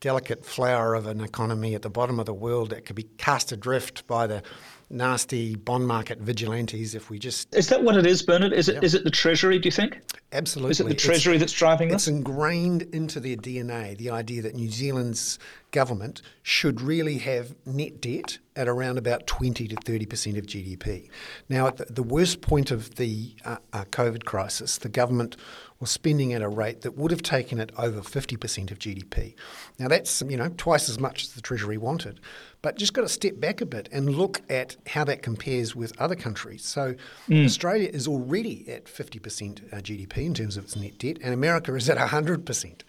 delicate 0.00 0.46
flower 0.46 0.94
of 0.94 1.06
an 1.06 1.20
economy 1.20 1.74
at 1.74 1.82
the 1.82 1.90
bottom 1.90 2.18
of 2.18 2.24
the 2.24 2.32
world 2.32 2.70
that 2.70 2.86
could 2.86 2.96
be 2.96 3.02
cast 3.18 3.52
adrift 3.52 4.06
by 4.06 4.26
the 4.26 4.42
nasty 4.88 5.56
bond 5.56 5.86
market 5.86 6.18
vigilantes 6.20 6.94
if 6.94 7.10
we 7.10 7.18
just 7.18 7.52
is 7.56 7.68
that 7.68 7.82
what 7.82 7.96
it 7.96 8.06
is 8.06 8.22
bernard 8.22 8.52
is 8.52 8.68
it 8.68 8.76
yeah. 8.76 8.80
is 8.82 8.94
it 8.94 9.02
the 9.02 9.10
treasury 9.10 9.58
do 9.58 9.66
you 9.66 9.72
think 9.72 10.00
absolutely 10.32 10.70
is 10.70 10.80
it 10.80 10.88
the 10.88 10.94
treasury 10.94 11.34
it's, 11.34 11.40
that's 11.40 11.52
driving 11.52 11.88
this 11.88 12.02
it's 12.02 12.08
ingrained 12.08 12.82
into 12.94 13.18
their 13.18 13.36
dna 13.36 13.96
the 13.98 14.10
idea 14.10 14.40
that 14.40 14.54
new 14.54 14.70
zealand's 14.70 15.40
government 15.72 16.22
should 16.42 16.80
really 16.80 17.18
have 17.18 17.54
net 17.66 18.00
debt 18.00 18.38
at 18.54 18.68
around 18.68 18.96
about 18.96 19.26
20 19.26 19.66
to 19.66 19.74
30% 19.74 20.38
of 20.38 20.46
gdp 20.46 21.08
now 21.48 21.66
at 21.66 21.78
the, 21.78 21.84
the 21.86 22.04
worst 22.04 22.40
point 22.40 22.70
of 22.70 22.94
the 22.94 23.34
uh, 23.44 23.56
uh, 23.72 23.84
covid 23.86 24.24
crisis 24.24 24.78
the 24.78 24.88
government 24.88 25.36
was 25.78 25.90
spending 25.90 26.32
at 26.32 26.42
a 26.42 26.48
rate 26.48 26.82
that 26.82 26.96
would 26.96 27.10
have 27.10 27.22
taken 27.22 27.60
it 27.60 27.70
over 27.76 28.00
50% 28.00 28.70
of 28.70 28.78
GDP. 28.78 29.34
Now 29.78 29.88
that's, 29.88 30.22
you 30.22 30.36
know, 30.36 30.50
twice 30.56 30.88
as 30.88 30.98
much 30.98 31.24
as 31.24 31.32
the 31.34 31.42
Treasury 31.42 31.76
wanted. 31.76 32.20
But 32.66 32.78
just 32.78 32.94
got 32.94 33.02
to 33.02 33.08
step 33.08 33.38
back 33.38 33.60
a 33.60 33.64
bit 33.64 33.88
and 33.92 34.16
look 34.16 34.42
at 34.50 34.74
how 34.88 35.04
that 35.04 35.22
compares 35.22 35.76
with 35.76 35.92
other 36.00 36.16
countries. 36.16 36.64
So 36.64 36.96
mm. 37.28 37.44
Australia 37.44 37.88
is 37.92 38.08
already 38.08 38.68
at 38.68 38.86
50% 38.86 39.72
uh, 39.72 39.76
GDP 39.76 40.26
in 40.26 40.34
terms 40.34 40.56
of 40.56 40.64
its 40.64 40.74
net 40.74 40.98
debt, 40.98 41.18
and 41.22 41.32
America 41.32 41.72
is 41.76 41.88
at 41.88 41.96
100%. 41.96 42.80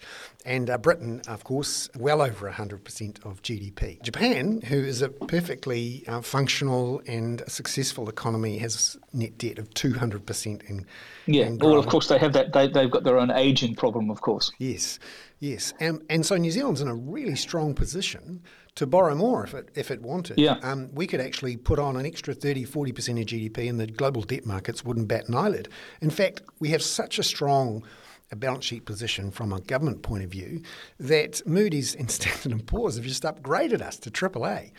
And 0.44 0.68
uh, 0.68 0.78
Britain, 0.78 1.22
of 1.28 1.44
course, 1.44 1.88
well 1.96 2.20
over 2.20 2.50
100% 2.50 3.24
of 3.24 3.40
GDP. 3.42 4.02
Japan, 4.02 4.62
who 4.62 4.78
is 4.78 5.00
a 5.00 5.10
perfectly 5.10 6.02
uh, 6.08 6.22
functional 6.22 7.00
and 7.06 7.44
successful 7.46 8.08
economy, 8.08 8.58
has 8.58 8.96
net 9.12 9.38
debt 9.38 9.60
of 9.60 9.70
200% 9.70 10.68
in 10.68 10.86
yeah, 11.26 11.50
well, 11.60 11.78
of 11.78 11.86
course, 11.86 12.08
they 12.08 12.18
have 12.18 12.32
that. 12.32 12.54
They, 12.54 12.68
they've 12.68 12.90
got 12.90 13.04
their 13.04 13.18
own 13.18 13.30
aging 13.30 13.74
problem, 13.74 14.10
of 14.10 14.22
course. 14.22 14.50
Yes, 14.58 14.98
yes, 15.40 15.74
and 15.78 16.02
and 16.08 16.24
so 16.24 16.36
New 16.36 16.50
Zealand's 16.50 16.80
in 16.80 16.88
a 16.88 16.94
really 16.94 17.36
strong 17.36 17.74
position 17.74 18.40
to 18.78 18.86
borrow 18.86 19.12
more 19.16 19.42
if 19.42 19.54
it 19.54 19.70
if 19.74 19.90
it 19.90 20.00
wanted. 20.00 20.38
Yeah. 20.38 20.58
Um, 20.62 20.90
we 20.94 21.08
could 21.08 21.20
actually 21.20 21.56
put 21.56 21.80
on 21.80 21.96
an 21.96 22.06
extra 22.06 22.32
30, 22.32 22.64
40 22.64 22.92
percent 22.92 23.18
of 23.18 23.26
GDP, 23.26 23.68
and 23.68 23.78
the 23.80 23.88
global 23.88 24.22
debt 24.22 24.46
markets 24.46 24.84
wouldn't 24.84 25.08
bat 25.08 25.28
an 25.28 25.34
eyelid. 25.34 25.68
In 26.00 26.10
fact, 26.10 26.42
we 26.60 26.68
have 26.70 26.82
such 26.82 27.18
a 27.18 27.24
strong 27.24 27.82
a 28.30 28.36
balance 28.36 28.64
sheet 28.64 28.84
position 28.84 29.30
from 29.30 29.52
a 29.52 29.60
government 29.60 30.02
point 30.02 30.22
of 30.22 30.30
view 30.30 30.62
that 31.00 31.40
Moody's 31.46 31.94
and 31.94 32.10
Standard 32.18 32.52
and 32.52 32.66
Poor's 32.66 32.96
have 32.96 33.04
just 33.04 33.22
upgraded 33.24 33.80
us 33.80 33.96
to 33.98 34.10
AAA. 34.10 34.70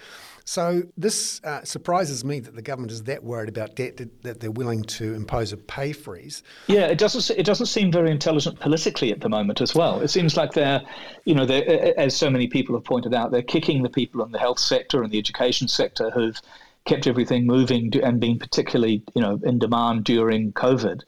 So 0.50 0.82
this 0.98 1.40
uh, 1.44 1.64
surprises 1.64 2.26
me 2.26 2.40
that 2.40 2.56
the 2.56 2.64
government 2.64 2.92
is 2.92 3.04
that 3.04 3.24
worried 3.24 3.50
about 3.50 3.76
debt 3.76 3.98
that, 4.24 4.40
they're 4.40 4.50
willing 4.50 4.82
to 4.82 5.14
impose 5.14 5.54
a 5.54 5.58
pay 5.58 5.94
freeze. 5.94 6.42
Yeah, 6.66 6.88
it 6.88 6.98
doesn't. 6.98 7.38
It 7.38 7.46
doesn't 7.46 7.68
seem 7.68 7.92
very 7.92 8.10
intelligent 8.10 8.60
politically 8.60 9.12
at 9.12 9.22
the 9.22 9.30
moment 9.30 9.62
as 9.62 9.76
well. 9.76 10.02
It 10.02 10.08
seems 10.08 10.36
like 10.36 10.54
they're, 10.54 10.82
you 11.26 11.36
know, 11.36 11.46
they're, 11.46 11.94
as 12.00 12.16
so 12.16 12.32
many 12.32 12.48
people 12.48 12.76
have 12.76 12.84
pointed 12.84 13.14
out, 13.14 13.30
they're 13.30 13.44
kicking 13.44 13.84
the 13.84 13.92
people 13.92 14.24
in 14.24 14.32
the 14.32 14.40
health 14.40 14.58
sector 14.58 15.04
and 15.04 15.12
the 15.12 15.20
education 15.20 15.68
sector 15.68 16.10
who've 16.10 16.42
kept 16.86 17.06
everything 17.06 17.46
moving 17.46 17.94
and 18.02 18.20
been 18.20 18.40
particularly, 18.40 19.04
you 19.14 19.22
know, 19.22 19.40
in 19.44 19.60
demand 19.60 20.04
during 20.04 20.52
COVID. 20.54 21.04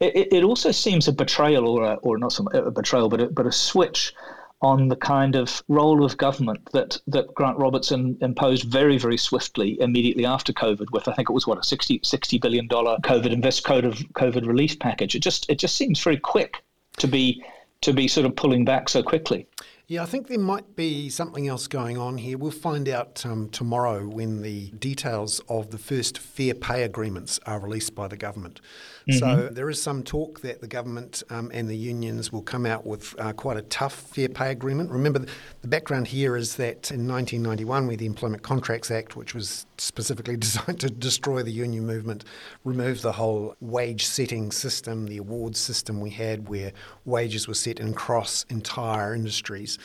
It, 0.00 0.32
it 0.32 0.44
also 0.44 0.70
seems 0.70 1.06
a 1.08 1.12
betrayal, 1.12 1.68
or 1.68 1.82
a, 1.82 1.94
or 1.96 2.16
not 2.16 2.32
some, 2.32 2.48
a 2.54 2.70
betrayal, 2.70 3.10
but 3.10 3.20
a, 3.20 3.26
but 3.26 3.46
a 3.46 3.52
switch 3.52 4.14
on 4.60 4.88
the 4.88 4.96
kind 4.96 5.36
of 5.36 5.62
role 5.68 6.04
of 6.04 6.16
government 6.16 6.68
that, 6.72 6.98
that 7.06 7.32
Grant 7.34 7.58
Robertson 7.58 8.18
imposed 8.20 8.64
very, 8.64 8.98
very 8.98 9.16
swiftly 9.16 9.80
immediately 9.80 10.26
after 10.26 10.52
COVID 10.52 10.90
with, 10.92 11.06
I 11.06 11.14
think 11.14 11.30
it 11.30 11.32
was 11.32 11.46
what, 11.46 11.58
a 11.58 11.62
60, 11.62 12.00
$60 12.00 12.40
billion 12.40 12.68
COVID 12.68 13.30
invest 13.30 13.64
COVID, 13.64 14.12
COVID 14.12 14.46
relief 14.46 14.78
package. 14.78 15.14
It 15.14 15.20
just, 15.20 15.48
it 15.48 15.58
just 15.58 15.76
seems 15.76 16.02
very 16.02 16.16
quick 16.16 16.62
to 16.96 17.06
be, 17.06 17.44
to 17.82 17.92
be 17.92 18.08
sort 18.08 18.26
of 18.26 18.34
pulling 18.34 18.64
back 18.64 18.88
so 18.88 19.02
quickly. 19.02 19.46
Yeah, 19.86 20.02
I 20.02 20.06
think 20.06 20.26
there 20.26 20.38
might 20.38 20.76
be 20.76 21.08
something 21.08 21.48
else 21.48 21.66
going 21.66 21.96
on 21.96 22.18
here. 22.18 22.36
We'll 22.36 22.50
find 22.50 22.90
out 22.90 23.24
um, 23.24 23.48
tomorrow 23.48 24.06
when 24.06 24.42
the 24.42 24.70
details 24.72 25.40
of 25.48 25.70
the 25.70 25.78
first 25.78 26.18
fair 26.18 26.52
pay 26.52 26.82
agreements 26.82 27.40
are 27.46 27.58
released 27.58 27.94
by 27.94 28.06
the 28.06 28.16
government. 28.18 28.60
Mm-hmm. 29.08 29.18
So 29.18 29.48
there 29.48 29.70
is 29.70 29.80
some 29.80 30.02
talk 30.02 30.40
that 30.40 30.60
the 30.60 30.66
government 30.66 31.22
um, 31.30 31.50
and 31.54 31.68
the 31.68 31.76
unions 31.76 32.30
will 32.30 32.42
come 32.42 32.66
out 32.66 32.86
with 32.86 33.14
uh, 33.18 33.32
quite 33.32 33.56
a 33.56 33.62
tough 33.62 33.94
fair 33.94 34.28
pay 34.28 34.50
agreement. 34.50 34.90
Remember, 34.90 35.24
the 35.62 35.68
background 35.68 36.08
here 36.08 36.36
is 36.36 36.56
that 36.56 36.90
in 36.90 37.08
1991, 37.08 37.86
with 37.86 38.00
the 38.00 38.06
Employment 38.06 38.42
Contracts 38.42 38.90
Act, 38.90 39.16
which 39.16 39.34
was 39.34 39.66
specifically 39.78 40.36
designed 40.48 40.80
to 40.80 40.90
destroy 40.90 41.42
the 41.42 41.50
union 41.50 41.86
movement, 41.86 42.24
removed 42.64 43.02
the 43.02 43.12
whole 43.12 43.56
wage 43.60 44.04
setting 44.04 44.52
system, 44.52 45.06
the 45.06 45.16
awards 45.16 45.58
system 45.58 46.00
we 46.00 46.10
had 46.10 46.48
where 46.48 46.72
wages 47.06 47.48
were 47.48 47.54
set 47.54 47.80
across 47.80 48.44
entire 48.50 49.14
industries. 49.14 49.78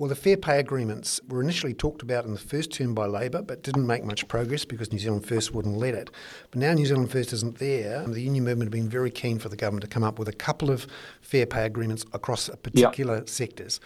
Well, 0.00 0.08
the 0.08 0.14
fair 0.14 0.38
pay 0.38 0.58
agreements 0.58 1.20
were 1.28 1.42
initially 1.42 1.74
talked 1.74 2.00
about 2.00 2.24
in 2.24 2.32
the 2.32 2.40
first 2.40 2.72
term 2.72 2.94
by 2.94 3.04
Labor, 3.04 3.42
but 3.42 3.62
didn't 3.62 3.86
make 3.86 4.02
much 4.02 4.26
progress 4.28 4.64
because 4.64 4.90
New 4.90 4.98
Zealand 4.98 5.26
First 5.26 5.52
wouldn't 5.52 5.76
let 5.76 5.92
it. 5.92 6.08
But 6.50 6.60
now 6.60 6.72
New 6.72 6.86
Zealand 6.86 7.12
First 7.12 7.34
isn't 7.34 7.58
there. 7.58 8.02
The 8.06 8.22
union 8.22 8.44
movement 8.44 8.68
have 8.68 8.72
been 8.72 8.88
very 8.88 9.10
keen 9.10 9.38
for 9.38 9.50
the 9.50 9.58
government 9.58 9.82
to 9.82 9.88
come 9.88 10.02
up 10.02 10.18
with 10.18 10.26
a 10.26 10.32
couple 10.32 10.70
of 10.70 10.86
fair 11.20 11.44
pay 11.44 11.66
agreements 11.66 12.06
across 12.14 12.48
particular 12.62 13.16
yep. 13.16 13.28
sectors. 13.28 13.78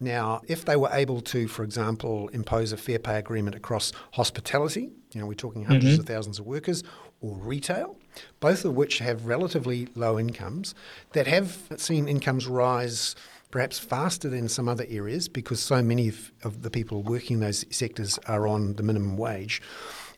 Now, 0.00 0.40
if 0.48 0.64
they 0.64 0.74
were 0.74 0.90
able 0.90 1.20
to, 1.20 1.46
for 1.46 1.62
example, 1.62 2.26
impose 2.30 2.72
a 2.72 2.76
fair 2.76 2.98
pay 2.98 3.18
agreement 3.18 3.54
across 3.54 3.92
hospitality, 4.14 4.90
you 5.12 5.20
know, 5.20 5.26
we're 5.28 5.34
talking 5.34 5.64
100s 5.64 5.82
mm-hmm. 5.82 6.00
of 6.00 6.06
thousands 6.06 6.40
of 6.40 6.46
workers, 6.46 6.82
or 7.20 7.36
retail, 7.36 7.96
both 8.40 8.64
of 8.64 8.74
which 8.74 8.98
have 8.98 9.26
relatively 9.26 9.86
low 9.94 10.18
incomes, 10.18 10.74
that 11.12 11.28
have 11.28 11.58
seen 11.76 12.08
incomes 12.08 12.48
rise 12.48 13.14
perhaps 13.50 13.78
faster 13.78 14.28
than 14.28 14.48
some 14.48 14.68
other 14.68 14.86
areas 14.88 15.28
because 15.28 15.60
so 15.60 15.82
many 15.82 16.08
of, 16.08 16.32
of 16.44 16.62
the 16.62 16.70
people 16.70 17.02
working 17.02 17.34
in 17.34 17.40
those 17.40 17.64
sectors 17.70 18.18
are 18.26 18.46
on 18.46 18.74
the 18.74 18.82
minimum 18.82 19.16
wage. 19.16 19.60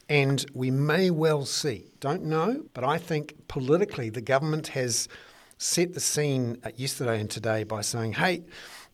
And 0.08 0.44
we 0.52 0.70
may 0.70 1.10
well 1.10 1.44
see, 1.44 1.86
don't 2.00 2.24
know, 2.24 2.64
but 2.74 2.84
I 2.84 2.98
think 2.98 3.34
politically 3.48 4.10
the 4.10 4.20
government 4.20 4.68
has 4.68 5.08
set 5.58 5.94
the 5.94 6.00
scene 6.00 6.58
yesterday 6.76 7.20
and 7.20 7.30
today 7.30 7.64
by 7.64 7.80
saying, 7.80 8.14
hey, 8.14 8.42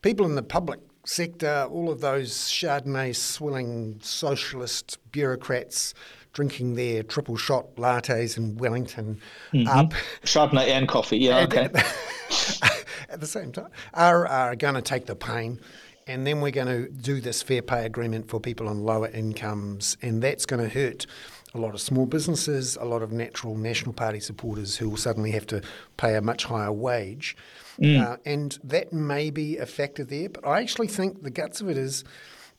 people 0.02 0.26
in 0.26 0.34
the 0.34 0.42
public 0.42 0.80
sector, 1.04 1.66
all 1.70 1.90
of 1.90 2.00
those 2.00 2.32
Chardonnay 2.32 3.16
swilling 3.16 3.98
socialist 4.02 4.98
bureaucrats 5.10 5.94
drinking 6.34 6.74
their 6.74 7.02
triple 7.02 7.36
shot 7.36 7.74
lattes 7.76 8.36
in 8.36 8.56
Wellington 8.58 9.20
mm-hmm. 9.52 9.66
up. 9.66 9.94
Chardonnay 10.24 10.68
and 10.68 10.86
coffee, 10.86 11.18
yeah, 11.18 11.38
okay. 11.38 11.68
at 13.08 13.20
the 13.20 13.26
same 13.26 13.52
time, 13.52 13.70
are, 13.94 14.26
are 14.26 14.56
going 14.56 14.74
to 14.74 14.82
take 14.82 15.06
the 15.06 15.16
pain. 15.16 15.60
And 16.06 16.26
then 16.26 16.40
we're 16.40 16.52
going 16.52 16.68
to 16.68 16.88
do 16.90 17.20
this 17.20 17.42
fair 17.42 17.60
pay 17.60 17.84
agreement 17.84 18.30
for 18.30 18.40
people 18.40 18.66
on 18.66 18.82
lower 18.82 19.08
incomes, 19.08 19.98
and 20.00 20.22
that's 20.22 20.46
going 20.46 20.62
to 20.62 20.68
hurt 20.68 21.06
a 21.54 21.58
lot 21.58 21.74
of 21.74 21.80
small 21.80 22.06
businesses, 22.06 22.76
a 22.76 22.84
lot 22.84 23.02
of 23.02 23.12
natural 23.12 23.56
National 23.56 23.92
Party 23.92 24.20
supporters 24.20 24.76
who 24.76 24.88
will 24.88 24.96
suddenly 24.96 25.30
have 25.32 25.46
to 25.46 25.62
pay 25.96 26.14
a 26.14 26.22
much 26.22 26.44
higher 26.44 26.72
wage. 26.72 27.36
Mm. 27.78 28.02
Uh, 28.02 28.16
and 28.24 28.58
that 28.64 28.92
may 28.92 29.30
be 29.30 29.56
a 29.56 29.66
factor 29.66 30.04
there, 30.04 30.28
but 30.28 30.46
I 30.46 30.60
actually 30.60 30.88
think 30.88 31.22
the 31.22 31.30
guts 31.30 31.60
of 31.60 31.68
it 31.68 31.76
is 31.76 32.04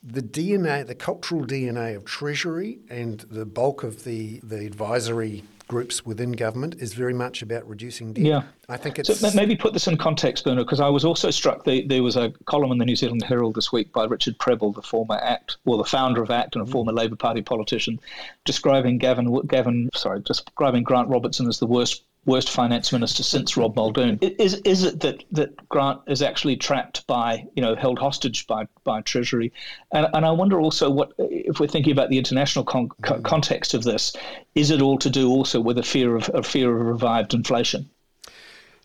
the 0.02 0.22
DNA, 0.22 0.86
the 0.86 0.94
cultural 0.94 1.44
DNA 1.44 1.94
of 1.94 2.04
Treasury 2.04 2.78
and 2.88 3.20
the 3.20 3.44
bulk 3.44 3.82
of 3.82 4.04
the, 4.04 4.40
the 4.42 4.64
advisory 4.64 5.44
groups 5.70 6.04
within 6.04 6.32
government 6.32 6.74
is 6.80 6.94
very 6.94 7.14
much 7.14 7.42
about 7.42 7.64
reducing 7.68 8.12
debt. 8.12 8.24
Yeah. 8.24 8.42
I 8.68 8.76
think 8.76 8.98
it's. 8.98 9.20
So 9.20 9.30
maybe 9.36 9.54
put 9.54 9.72
this 9.72 9.86
in 9.86 9.96
context, 9.96 10.42
Bernard, 10.42 10.66
because 10.66 10.80
I 10.80 10.88
was 10.88 11.04
also 11.04 11.30
struck. 11.30 11.64
The, 11.64 11.86
there 11.86 12.02
was 12.02 12.16
a 12.16 12.32
column 12.46 12.72
in 12.72 12.78
the 12.78 12.84
New 12.84 12.96
Zealand 12.96 13.22
Herald 13.22 13.54
this 13.54 13.70
week 13.70 13.92
by 13.92 14.04
Richard 14.04 14.36
Prebble, 14.40 14.72
the 14.72 14.82
former 14.82 15.14
ACT, 15.14 15.58
well, 15.64 15.78
the 15.78 15.84
founder 15.84 16.22
of 16.22 16.30
ACT 16.30 16.56
and 16.56 16.66
a 16.66 16.68
mm. 16.68 16.72
former 16.72 16.92
Labour 16.92 17.14
Party 17.14 17.40
politician, 17.40 18.00
describing 18.44 18.98
Gavin, 18.98 19.46
Gavin, 19.46 19.90
sorry, 19.94 20.20
describing 20.22 20.82
Grant 20.82 21.08
Robertson 21.08 21.46
as 21.46 21.60
the 21.60 21.68
worst 21.68 22.02
worst 22.30 22.50
finance 22.50 22.92
minister 22.92 23.22
since 23.22 23.56
Rob 23.56 23.74
Muldoon. 23.76 24.18
Is 24.22 24.54
is 24.64 24.84
it 24.84 25.00
that, 25.00 25.24
that 25.32 25.68
Grant 25.68 26.00
is 26.06 26.22
actually 26.22 26.56
trapped 26.56 27.06
by 27.06 27.44
you 27.56 27.62
know 27.62 27.74
held 27.74 27.98
hostage 27.98 28.46
by 28.46 28.66
by 28.84 29.00
Treasury, 29.02 29.52
and 29.92 30.06
and 30.14 30.24
I 30.24 30.30
wonder 30.30 30.60
also 30.60 30.88
what 30.88 31.12
if 31.18 31.58
we're 31.58 31.66
thinking 31.66 31.92
about 31.92 32.08
the 32.08 32.18
international 32.18 32.64
con- 32.64 32.88
mm. 33.02 33.24
context 33.24 33.74
of 33.74 33.82
this, 33.82 34.14
is 34.54 34.70
it 34.70 34.80
all 34.80 34.98
to 34.98 35.10
do 35.10 35.28
also 35.28 35.60
with 35.60 35.78
a 35.78 35.82
fear 35.82 36.16
of 36.16 36.30
a 36.32 36.42
fear 36.42 36.74
of 36.74 36.86
revived 36.86 37.34
inflation? 37.34 37.90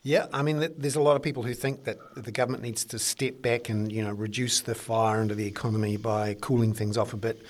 Yeah, 0.01 0.27
I 0.31 0.43
mean, 0.43 0.59
there's 0.77 0.95
a 0.95 1.01
lot 1.01 1.15
of 1.15 1.23
people 1.23 1.41
who 1.41 1.55
think 1.55 1.85
that 1.85 1.97
the 2.15 2.31
government 2.31 2.61
needs 2.61 2.85
to 2.85 2.99
step 2.99 3.41
back 3.41 3.69
and 3.69 3.91
you 3.91 4.03
know 4.03 4.13
reduce 4.13 4.61
the 4.61 4.75
fire 4.75 5.21
into 5.21 5.35
the 5.35 5.47
economy 5.47 5.97
by 5.97 6.35
cooling 6.35 6.73
things 6.73 6.97
off 6.97 7.13
a 7.13 7.17
bit. 7.17 7.41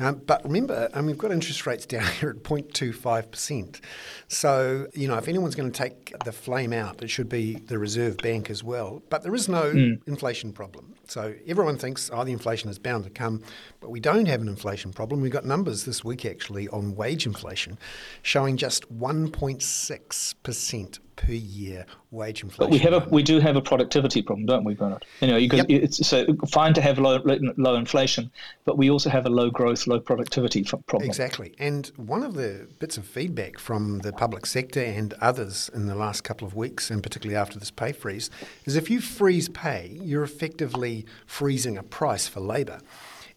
Um, 0.00 0.22
but 0.26 0.44
remember, 0.44 0.88
um, 0.94 1.06
we've 1.06 1.18
got 1.18 1.32
interest 1.32 1.66
rates 1.66 1.86
down 1.86 2.06
here 2.20 2.30
at 2.30 2.42
0.25%. 2.42 3.80
So, 4.28 4.86
you 4.94 5.08
know, 5.08 5.16
if 5.16 5.28
anyone's 5.28 5.54
going 5.54 5.70
to 5.70 5.76
take 5.76 6.14
the 6.24 6.32
flame 6.32 6.72
out, 6.72 7.02
it 7.02 7.08
should 7.08 7.28
be 7.28 7.56
the 7.56 7.78
Reserve 7.78 8.16
Bank 8.18 8.50
as 8.50 8.62
well. 8.62 9.02
But 9.10 9.22
there 9.22 9.34
is 9.34 9.48
no 9.48 9.72
mm. 9.72 10.00
inflation 10.06 10.52
problem. 10.52 10.94
So 11.08 11.34
everyone 11.46 11.78
thinks, 11.78 12.10
oh, 12.12 12.24
the 12.24 12.32
inflation 12.32 12.70
is 12.70 12.78
bound 12.78 13.04
to 13.04 13.10
come. 13.10 13.42
But 13.80 13.90
we 13.90 14.00
don't 14.00 14.26
have 14.26 14.40
an 14.40 14.48
inflation 14.48 14.92
problem. 14.92 15.20
We've 15.20 15.32
got 15.32 15.44
numbers 15.44 15.84
this 15.84 16.04
week 16.04 16.24
actually 16.26 16.68
on 16.68 16.94
wage 16.94 17.26
inflation 17.26 17.78
showing 18.22 18.56
just 18.56 18.96
1.6% 18.96 20.98
per 21.18 21.32
year 21.32 21.84
wage 22.10 22.42
inflation. 22.42 22.64
But 22.64 22.70
we 22.70 22.78
have 22.78 22.92
a 22.94 23.08
we 23.10 23.22
do 23.22 23.40
have 23.40 23.56
a 23.56 23.60
productivity 23.60 24.22
problem, 24.22 24.46
don't 24.46 24.64
we, 24.64 24.74
Bernard? 24.74 25.04
You 25.20 25.28
know, 25.28 25.36
you 25.36 25.48
yep. 25.52 25.66
it's 25.68 26.06
so 26.06 26.24
fine 26.48 26.72
to 26.74 26.80
have 26.80 26.98
low 26.98 27.20
low 27.56 27.74
inflation, 27.74 28.30
but 28.64 28.78
we 28.78 28.88
also 28.88 29.10
have 29.10 29.26
a 29.26 29.28
low 29.28 29.50
growth, 29.50 29.86
low 29.86 30.00
productivity 30.00 30.62
problem. 30.62 31.02
Exactly. 31.02 31.54
And 31.58 31.90
one 31.96 32.22
of 32.22 32.34
the 32.34 32.68
bits 32.78 32.96
of 32.96 33.04
feedback 33.04 33.58
from 33.58 33.98
the 33.98 34.12
public 34.12 34.46
sector 34.46 34.80
and 34.80 35.12
others 35.20 35.70
in 35.74 35.86
the 35.86 35.94
last 35.94 36.22
couple 36.22 36.46
of 36.46 36.54
weeks, 36.54 36.90
and 36.90 37.02
particularly 37.02 37.36
after 37.36 37.58
this 37.58 37.70
pay 37.70 37.92
freeze, 37.92 38.30
is 38.64 38.76
if 38.76 38.88
you 38.88 39.00
freeze 39.00 39.48
pay, 39.48 39.98
you're 40.00 40.22
effectively 40.24 41.04
freezing 41.26 41.76
a 41.76 41.82
price 41.82 42.28
for 42.28 42.40
labour. 42.40 42.80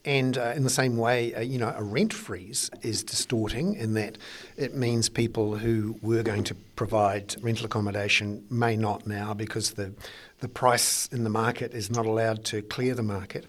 And 0.04 0.38
uh, 0.38 0.54
in 0.56 0.64
the 0.64 0.70
same 0.70 0.98
way, 0.98 1.34
uh, 1.36 1.42
you 1.42 1.60
know, 1.60 1.74
a 1.76 1.84
rent 1.84 2.12
freeze 2.12 2.72
is 2.82 3.04
distorting 3.04 3.76
in 3.76 3.94
that 3.94 4.18
it 4.58 4.76
means 4.76 5.10
people 5.10 5.56
who 5.56 5.98
were 6.02 6.24
going 6.24 6.44
to 6.46 6.56
provide 6.76 7.36
rental 7.44 7.68
accommodation 7.68 8.44
may 8.50 8.76
not 8.76 9.06
now 9.06 9.34
because 9.34 9.72
the, 9.72 9.94
the 10.40 10.48
price 10.48 11.08
in 11.12 11.24
the 11.24 11.30
market 11.30 11.74
is 11.74 11.92
not 11.92 12.08
allowed 12.08 12.44
to 12.46 12.64
clear 12.64 12.96
the 12.96 13.04
market. 13.04 13.46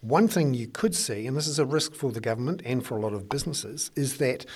One 0.00 0.28
thing 0.28 0.54
you 0.54 0.68
could 0.68 0.94
see, 0.94 1.26
and 1.26 1.36
this 1.36 1.46
is 1.46 1.58
a 1.58 1.66
risk 1.66 1.94
for 1.94 2.12
the 2.12 2.20
government 2.20 2.62
and 2.64 2.86
for 2.86 2.96
a 2.96 3.00
lot 3.00 3.12
of 3.12 3.28
businesses, 3.28 3.90
is 3.96 4.18
that 4.18 4.46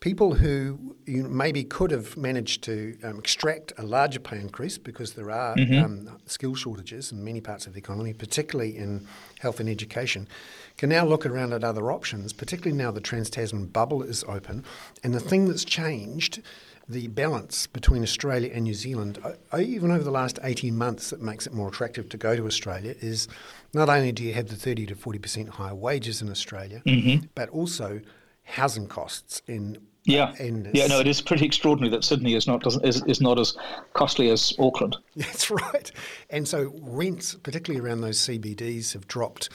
people 0.00 0.34
who 0.34 0.78
you 1.06 1.24
maybe 1.24 1.64
could 1.64 1.90
have 1.90 2.16
managed 2.16 2.62
to 2.62 2.96
um, 3.02 3.18
extract 3.18 3.72
a 3.78 3.82
larger 3.82 4.20
pay 4.20 4.38
increase 4.40 4.78
because 4.78 5.14
there 5.14 5.30
are 5.30 5.56
mm-hmm. 5.56 5.84
um, 5.84 6.18
skill 6.26 6.54
shortages 6.54 7.12
in 7.12 7.24
many 7.24 7.40
parts 7.40 7.66
of 7.66 7.74
the 7.74 7.78
economy, 7.78 8.12
particularly 8.12 8.76
in 8.76 9.06
health 9.40 9.60
and 9.60 9.68
education, 9.68 10.28
can 10.78 10.88
now 10.88 11.04
look 11.04 11.26
around 11.26 11.52
at 11.52 11.64
other 11.64 11.92
options, 11.92 12.32
particularly 12.32 12.76
now 12.76 12.90
the 12.90 13.00
Trans 13.00 13.28
Tasman 13.28 13.66
bubble 13.66 14.02
is 14.02 14.24
open. 14.24 14.64
And 15.02 15.12
the 15.12 15.20
thing 15.20 15.46
that's 15.48 15.64
changed 15.64 16.40
the 16.88 17.08
balance 17.08 17.66
between 17.66 18.02
Australia 18.02 18.50
and 18.54 18.64
New 18.64 18.72
Zealand, 18.72 19.18
even 19.58 19.90
over 19.90 20.02
the 20.02 20.10
last 20.10 20.38
18 20.42 20.74
months, 20.74 21.10
that 21.10 21.20
makes 21.20 21.46
it 21.46 21.52
more 21.52 21.68
attractive 21.68 22.08
to 22.08 22.16
go 22.16 22.34
to 22.34 22.46
Australia 22.46 22.94
is 23.00 23.28
not 23.74 23.90
only 23.90 24.10
do 24.10 24.24
you 24.24 24.32
have 24.32 24.48
the 24.48 24.56
30 24.56 24.86
to 24.86 24.94
40% 24.94 25.48
higher 25.48 25.74
wages 25.74 26.22
in 26.22 26.30
Australia, 26.30 26.80
mm-hmm. 26.86 27.26
but 27.34 27.50
also 27.50 28.00
housing 28.44 28.86
costs 28.86 29.42
in 29.46 29.78
yeah, 30.04 30.32
yeah, 30.72 30.86
no, 30.86 31.00
it 31.00 31.06
is 31.06 31.20
pretty 31.20 31.44
extraordinary 31.44 31.94
that 31.94 32.02
Sydney 32.02 32.32
is 32.32 32.46
not 32.46 32.62
doesn't 32.62 32.82
is, 32.82 33.04
is 33.04 33.20
not 33.20 33.38
as 33.38 33.54
costly 33.92 34.30
as 34.30 34.54
Auckland. 34.58 34.96
That's 35.16 35.50
right, 35.50 35.92
and 36.30 36.48
so 36.48 36.72
rents, 36.80 37.34
particularly 37.34 37.86
around 37.86 38.00
those 38.00 38.18
CBDs, 38.18 38.94
have 38.94 39.06
dropped 39.06 39.50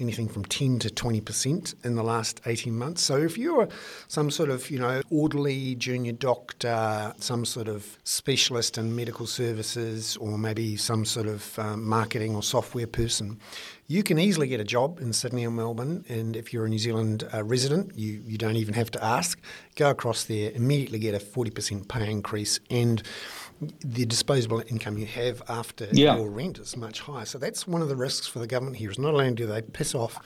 anything 0.00 0.28
from 0.28 0.44
10 0.44 0.78
to 0.80 0.88
20% 0.88 1.74
in 1.84 1.94
the 1.94 2.02
last 2.02 2.40
18 2.46 2.76
months. 2.76 3.02
So 3.02 3.16
if 3.16 3.36
you're 3.36 3.68
some 4.08 4.30
sort 4.30 4.50
of, 4.50 4.70
you 4.70 4.78
know, 4.78 5.02
orderly, 5.10 5.74
junior 5.74 6.12
doctor, 6.12 7.12
some 7.18 7.44
sort 7.44 7.68
of 7.68 7.98
specialist 8.04 8.78
in 8.78 8.94
medical 8.94 9.26
services, 9.26 10.16
or 10.16 10.38
maybe 10.38 10.76
some 10.76 11.04
sort 11.04 11.26
of 11.26 11.58
um, 11.58 11.84
marketing 11.84 12.34
or 12.34 12.42
software 12.42 12.86
person, 12.86 13.38
you 13.86 14.02
can 14.02 14.18
easily 14.18 14.48
get 14.48 14.60
a 14.60 14.64
job 14.64 15.00
in 15.00 15.12
Sydney 15.14 15.46
or 15.46 15.50
Melbourne. 15.50 16.04
And 16.08 16.36
if 16.36 16.52
you're 16.52 16.66
a 16.66 16.68
New 16.68 16.78
Zealand 16.78 17.26
uh, 17.32 17.42
resident, 17.42 17.96
you, 17.96 18.22
you 18.26 18.36
don't 18.36 18.56
even 18.56 18.74
have 18.74 18.90
to 18.92 19.04
ask. 19.04 19.40
Go 19.76 19.90
across 19.90 20.24
there, 20.24 20.52
immediately 20.52 20.98
get 20.98 21.14
a 21.14 21.18
40% 21.18 21.88
pay 21.88 22.10
increase 22.10 22.60
and 22.70 23.02
the 23.60 24.06
disposable 24.06 24.62
income 24.68 24.98
you 24.98 25.06
have 25.06 25.42
after 25.48 25.88
yeah. 25.92 26.16
your 26.16 26.30
rent 26.30 26.58
is 26.58 26.76
much 26.76 27.00
higher. 27.00 27.24
So 27.24 27.38
that's 27.38 27.66
one 27.66 27.82
of 27.82 27.88
the 27.88 27.96
risks 27.96 28.26
for 28.26 28.38
the 28.38 28.46
government 28.46 28.76
here 28.76 28.90
is 28.90 28.98
not 28.98 29.14
only 29.14 29.32
do 29.32 29.46
they 29.46 29.62
piss 29.62 29.94
off 29.94 30.18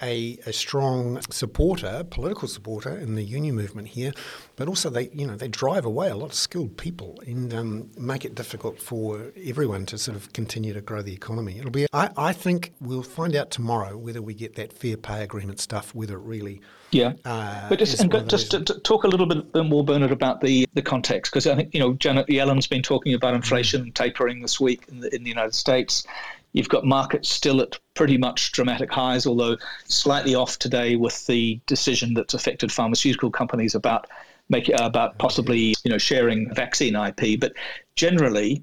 a, 0.00 0.38
a 0.46 0.52
strong 0.52 1.20
supporter, 1.30 2.04
political 2.08 2.46
supporter 2.46 2.96
in 2.96 3.14
the 3.16 3.22
union 3.22 3.56
movement 3.56 3.88
here, 3.88 4.12
but 4.56 4.68
also 4.68 4.90
they 4.90 5.08
you 5.12 5.26
know 5.26 5.36
they 5.36 5.48
drive 5.48 5.84
away 5.84 6.08
a 6.08 6.16
lot 6.16 6.26
of 6.26 6.34
skilled 6.34 6.76
people 6.76 7.20
and 7.26 7.52
um, 7.52 7.90
make 7.96 8.24
it 8.24 8.34
difficult 8.34 8.80
for 8.80 9.32
everyone 9.44 9.86
to 9.86 9.98
sort 9.98 10.16
of 10.16 10.32
continue 10.32 10.72
to 10.72 10.80
grow 10.80 11.02
the 11.02 11.12
economy. 11.12 11.58
It'll 11.58 11.70
be 11.70 11.86
I, 11.92 12.10
I 12.16 12.32
think 12.32 12.72
we'll 12.80 13.02
find 13.02 13.34
out 13.34 13.50
tomorrow 13.50 13.96
whether 13.96 14.22
we 14.22 14.34
get 14.34 14.54
that 14.56 14.72
fair 14.72 14.96
pay 14.96 15.22
agreement 15.22 15.60
stuff, 15.60 15.94
whether 15.94 16.14
it 16.14 16.22
really 16.22 16.60
yeah, 16.90 17.12
uh, 17.26 17.68
but 17.68 17.78
just, 17.78 18.00
and 18.00 18.10
just 18.30 18.50
to, 18.52 18.64
to, 18.64 18.80
talk 18.80 19.04
a 19.04 19.08
little 19.08 19.26
bit 19.26 19.54
more, 19.66 19.84
Bernard, 19.84 20.10
about 20.10 20.40
the, 20.40 20.66
the 20.72 20.80
context, 20.80 21.30
because 21.30 21.46
I 21.46 21.54
think 21.54 21.74
you 21.74 21.80
know 21.80 21.92
Janet 21.94 22.30
Yellen's 22.30 22.66
been 22.68 22.82
talking 22.82 23.14
about 23.14 23.34
inflation 23.34 23.86
mm. 23.86 23.94
tapering 23.94 24.40
this 24.40 24.60
week 24.60 24.82
in 24.88 25.00
the 25.00 25.14
in 25.14 25.22
the 25.22 25.28
United 25.28 25.54
States. 25.54 26.06
You've 26.52 26.68
got 26.68 26.84
markets 26.84 27.28
still 27.28 27.60
at 27.60 27.78
pretty 27.94 28.16
much 28.16 28.52
dramatic 28.52 28.90
highs, 28.90 29.26
although 29.26 29.56
slightly 29.84 30.34
off 30.34 30.58
today 30.58 30.96
with 30.96 31.26
the 31.26 31.60
decision 31.66 32.14
that's 32.14 32.34
affected 32.34 32.72
pharmaceutical 32.72 33.30
companies 33.30 33.74
about 33.74 34.06
make 34.48 34.70
about 34.70 35.18
possibly 35.18 35.74
you 35.84 35.90
know 35.90 35.98
sharing 35.98 36.52
vaccine 36.54 36.96
IP. 36.96 37.38
But 37.38 37.52
generally, 37.96 38.62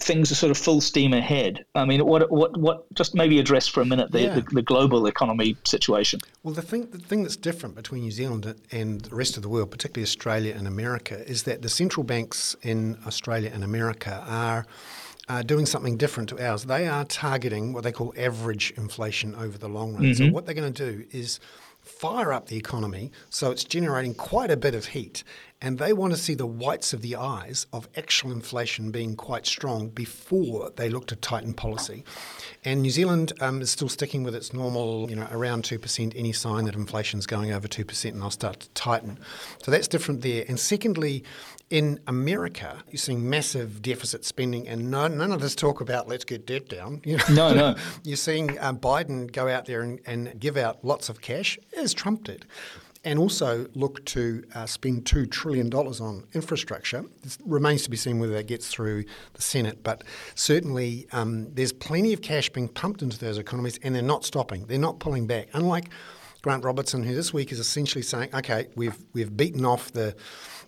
things 0.00 0.32
are 0.32 0.34
sort 0.34 0.50
of 0.50 0.58
full 0.58 0.80
steam 0.80 1.12
ahead. 1.12 1.64
I 1.74 1.84
mean, 1.84 2.04
what 2.04 2.30
what 2.30 2.56
what? 2.56 2.92
Just 2.94 3.14
maybe 3.14 3.38
address 3.38 3.68
for 3.68 3.80
a 3.80 3.84
minute 3.84 4.10
the, 4.10 4.22
yeah. 4.22 4.34
the, 4.34 4.40
the, 4.42 4.62
global 4.62 5.06
economy 5.06 5.56
situation. 5.64 6.20
Well, 6.42 6.54
the 6.54 6.62
thing 6.62 6.90
the 6.90 6.98
thing 6.98 7.22
that's 7.22 7.36
different 7.36 7.74
between 7.74 8.02
New 8.02 8.10
Zealand 8.10 8.54
and 8.72 9.00
the 9.00 9.14
rest 9.14 9.36
of 9.36 9.42
the 9.42 9.48
world, 9.48 9.70
particularly 9.70 10.04
Australia 10.04 10.54
and 10.56 10.66
America, 10.66 11.26
is 11.28 11.44
that 11.44 11.62
the 11.62 11.68
central 11.68 12.04
banks 12.04 12.56
in 12.62 12.98
Australia 13.06 13.50
and 13.52 13.64
America 13.64 14.24
are. 14.26 14.66
Uh, 15.26 15.42
doing 15.42 15.64
something 15.64 15.96
different 15.96 16.28
to 16.28 16.38
ours. 16.38 16.64
They 16.64 16.86
are 16.86 17.02
targeting 17.06 17.72
what 17.72 17.82
they 17.82 17.92
call 17.92 18.12
average 18.14 18.74
inflation 18.76 19.34
over 19.34 19.56
the 19.56 19.70
long 19.70 19.94
run. 19.94 20.02
Mm-hmm. 20.02 20.26
So, 20.26 20.30
what 20.30 20.44
they're 20.44 20.54
going 20.54 20.70
to 20.70 20.92
do 20.92 21.06
is 21.12 21.40
fire 21.80 22.32
up 22.32 22.48
the 22.48 22.56
economy 22.56 23.12
so 23.30 23.50
it's 23.50 23.64
generating 23.64 24.14
quite 24.14 24.50
a 24.50 24.56
bit 24.56 24.74
of 24.74 24.86
heat. 24.86 25.24
And 25.60 25.78
they 25.78 25.92
want 25.92 26.12
to 26.12 26.18
see 26.18 26.34
the 26.34 26.46
whites 26.46 26.92
of 26.92 27.00
the 27.00 27.16
eyes 27.16 27.66
of 27.72 27.88
actual 27.96 28.32
inflation 28.32 28.90
being 28.90 29.16
quite 29.16 29.46
strong 29.46 29.88
before 29.88 30.70
they 30.76 30.90
look 30.90 31.06
to 31.06 31.16
tighten 31.16 31.54
policy. 31.54 32.04
And 32.64 32.82
New 32.82 32.90
Zealand 32.90 33.32
um, 33.40 33.62
is 33.62 33.70
still 33.70 33.88
sticking 33.88 34.24
with 34.24 34.34
its 34.34 34.52
normal, 34.52 35.08
you 35.08 35.16
know, 35.16 35.26
around 35.30 35.64
2%, 35.64 36.12
any 36.16 36.32
sign 36.32 36.64
that 36.64 36.74
inflation 36.74 37.18
is 37.18 37.26
going 37.26 37.52
over 37.52 37.66
2%, 37.66 38.10
and 38.10 38.20
they'll 38.20 38.30
start 38.30 38.60
to 38.60 38.68
tighten. 38.70 39.18
So 39.62 39.70
that's 39.70 39.88
different 39.88 40.20
there. 40.22 40.44
And 40.48 40.60
secondly, 40.60 41.24
in 41.70 41.98
America, 42.06 42.82
you're 42.90 42.98
seeing 42.98 43.28
massive 43.28 43.80
deficit 43.82 44.24
spending, 44.24 44.68
and 44.68 44.90
no, 44.90 45.08
none 45.08 45.32
of 45.32 45.40
this 45.40 45.54
talk 45.54 45.80
about 45.80 46.08
let's 46.08 46.24
get 46.24 46.46
debt 46.46 46.68
down. 46.68 47.00
You 47.14 47.18
know? 47.18 47.24
No, 47.30 47.54
no. 47.54 47.76
you're 48.02 48.16
seeing 48.16 48.58
uh, 48.58 48.72
Biden 48.72 49.30
go 49.30 49.48
out 49.48 49.66
there 49.66 49.82
and, 49.82 50.00
and, 50.06 50.38
give 50.40 50.56
out 50.56 50.84
lots 50.84 51.08
of 51.08 51.20
cash, 51.20 51.58
as 51.76 51.94
Trump 51.94 52.24
did, 52.24 52.44
and 53.04 53.18
also 53.18 53.66
look 53.74 54.04
to 54.06 54.44
uh, 54.54 54.66
spend 54.66 55.04
$2 55.04 55.30
trillion 55.30 55.72
on 55.72 56.24
infrastructure. 56.32 57.04
It 57.22 57.36
remains 57.44 57.82
to 57.82 57.90
be 57.90 57.96
seen 57.96 58.18
whether 58.18 58.32
that 58.34 58.46
gets 58.46 58.68
through 58.68 59.04
the 59.34 59.42
Senate, 59.42 59.82
but 59.82 60.04
certainly 60.34 61.06
um, 61.12 61.52
there's 61.54 61.72
plenty 61.72 62.12
of 62.12 62.22
cash 62.22 62.48
being 62.48 62.68
pumped 62.68 63.02
into 63.02 63.18
those 63.18 63.38
economies, 63.38 63.78
and 63.82 63.94
they're 63.94 64.02
not 64.02 64.24
stopping. 64.24 64.66
They're 64.66 64.78
not 64.78 64.98
pulling 64.98 65.26
back. 65.26 65.48
Unlike 65.52 65.90
Grant 66.42 66.64
Robertson, 66.64 67.02
who 67.02 67.14
this 67.14 67.32
week 67.32 67.52
is 67.52 67.58
essentially 67.58 68.02
saying, 68.02 68.28
okay, 68.34 68.68
we've 68.76 68.98
we've 69.14 69.34
beaten 69.34 69.64
off 69.64 69.92
the 69.92 70.14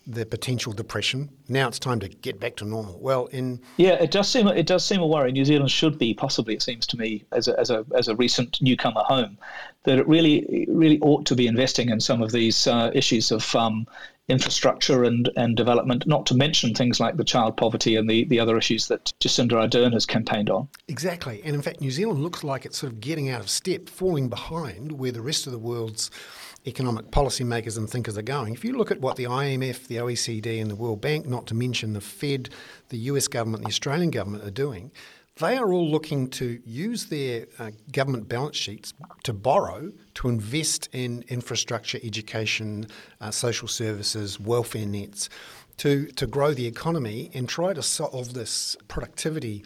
the 0.06 0.24
potential 0.24 0.72
depression. 0.72 1.28
Now 1.48 1.66
it's 1.66 1.80
time 1.80 1.98
to 2.00 2.08
get 2.08 2.38
back 2.38 2.56
to 2.56 2.64
normal. 2.64 2.98
Well, 3.00 3.26
in 3.26 3.60
yeah, 3.76 3.94
it 3.94 4.10
does 4.12 4.28
seem 4.28 4.46
it 4.46 4.66
does 4.66 4.84
seem 4.84 5.00
a 5.00 5.06
worry. 5.06 5.32
New 5.32 5.44
Zealand 5.44 5.70
should 5.70 5.98
be 5.98 6.14
possibly, 6.14 6.54
it 6.54 6.62
seems 6.62 6.86
to 6.88 6.96
me, 6.96 7.24
as 7.32 7.48
a 7.48 7.58
as 7.58 7.70
a 7.70 7.84
as 7.94 8.08
a 8.08 8.14
recent 8.14 8.62
newcomer 8.62 9.02
home, 9.02 9.36
that 9.82 9.98
it 9.98 10.06
really 10.06 10.66
really 10.68 11.00
ought 11.00 11.26
to 11.26 11.34
be 11.34 11.46
investing 11.46 11.88
in 11.88 12.00
some 12.00 12.22
of 12.22 12.30
these 12.30 12.66
uh, 12.66 12.90
issues 12.94 13.32
of 13.32 13.54
um, 13.56 13.86
infrastructure 14.28 15.04
and, 15.04 15.30
and 15.36 15.56
development, 15.56 16.06
not 16.06 16.26
to 16.26 16.34
mention 16.34 16.74
things 16.74 16.98
like 16.98 17.16
the 17.16 17.24
child 17.24 17.56
poverty 17.56 17.94
and 17.96 18.10
the, 18.10 18.24
the 18.24 18.40
other 18.40 18.56
issues 18.56 18.88
that 18.88 19.12
Jacinda 19.20 19.52
Ardern 19.52 19.92
has 19.92 20.04
campaigned 20.04 20.50
on. 20.50 20.68
Exactly. 20.88 21.40
And 21.44 21.54
in 21.54 21.62
fact, 21.62 21.80
New 21.80 21.90
Zealand 21.90 22.20
looks 22.20 22.42
like 22.42 22.66
it's 22.66 22.78
sort 22.78 22.92
of 22.92 23.00
getting 23.00 23.30
out 23.30 23.40
of 23.40 23.48
step, 23.48 23.88
falling 23.88 24.28
behind 24.28 24.92
where 24.92 25.12
the 25.12 25.20
rest 25.20 25.46
of 25.46 25.52
the 25.52 25.58
world's 25.58 26.10
economic 26.66 27.10
policymakers 27.12 27.78
and 27.78 27.88
thinkers 27.88 28.18
are 28.18 28.22
going. 28.22 28.52
If 28.52 28.64
you 28.64 28.76
look 28.76 28.90
at 28.90 29.00
what 29.00 29.16
the 29.16 29.24
IMF, 29.24 29.86
the 29.86 29.96
OECD, 29.96 30.60
and 30.60 30.70
the 30.70 30.74
World 30.74 31.00
Bank, 31.00 31.26
not 31.26 31.46
to 31.46 31.54
mention 31.54 31.92
the 31.92 32.00
Fed, 32.00 32.50
the 32.88 32.98
US 32.98 33.28
government, 33.28 33.62
the 33.62 33.68
Australian 33.68 34.10
government, 34.10 34.42
are 34.42 34.50
doing, 34.50 34.90
they 35.38 35.56
are 35.58 35.72
all 35.72 35.88
looking 35.88 36.28
to 36.30 36.60
use 36.64 37.06
their 37.06 37.46
uh, 37.58 37.70
government 37.92 38.28
balance 38.28 38.56
sheets 38.56 38.94
to 39.24 39.32
borrow 39.32 39.92
to 40.14 40.28
invest 40.28 40.88
in 40.92 41.24
infrastructure, 41.28 41.98
education, 42.02 42.86
uh, 43.20 43.30
social 43.30 43.68
services, 43.68 44.40
welfare 44.40 44.86
nets, 44.86 45.28
to, 45.76 46.06
to 46.06 46.26
grow 46.26 46.54
the 46.54 46.66
economy 46.66 47.30
and 47.34 47.48
try 47.48 47.74
to 47.74 47.82
solve 47.82 48.32
this 48.32 48.76
productivity 48.88 49.62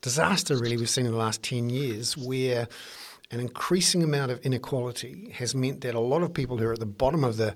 disaster, 0.00 0.56
really, 0.56 0.76
we've 0.76 0.90
seen 0.90 1.06
in 1.06 1.12
the 1.12 1.18
last 1.18 1.42
10 1.42 1.70
years, 1.70 2.16
where 2.16 2.68
an 3.30 3.40
increasing 3.40 4.02
amount 4.02 4.30
of 4.30 4.40
inequality 4.40 5.30
has 5.34 5.54
meant 5.54 5.80
that 5.80 5.94
a 5.94 6.00
lot 6.00 6.22
of 6.22 6.32
people 6.32 6.56
who 6.56 6.66
are 6.66 6.72
at 6.72 6.80
the 6.80 6.86
bottom 6.86 7.24
of 7.24 7.36
the, 7.36 7.54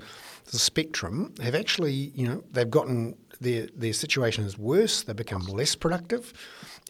the 0.51 0.59
spectrum 0.59 1.35
have 1.43 1.55
actually, 1.55 1.93
you 1.93 2.27
know, 2.27 2.43
they've 2.51 2.71
gotten 2.71 3.17
their, 3.41 3.69
their 3.77 3.93
situation 3.93 4.45
is 4.45 4.59
worse, 4.59 5.03
they've 5.03 5.17
become 5.17 5.43
less 5.43 5.75
productive 5.75 6.33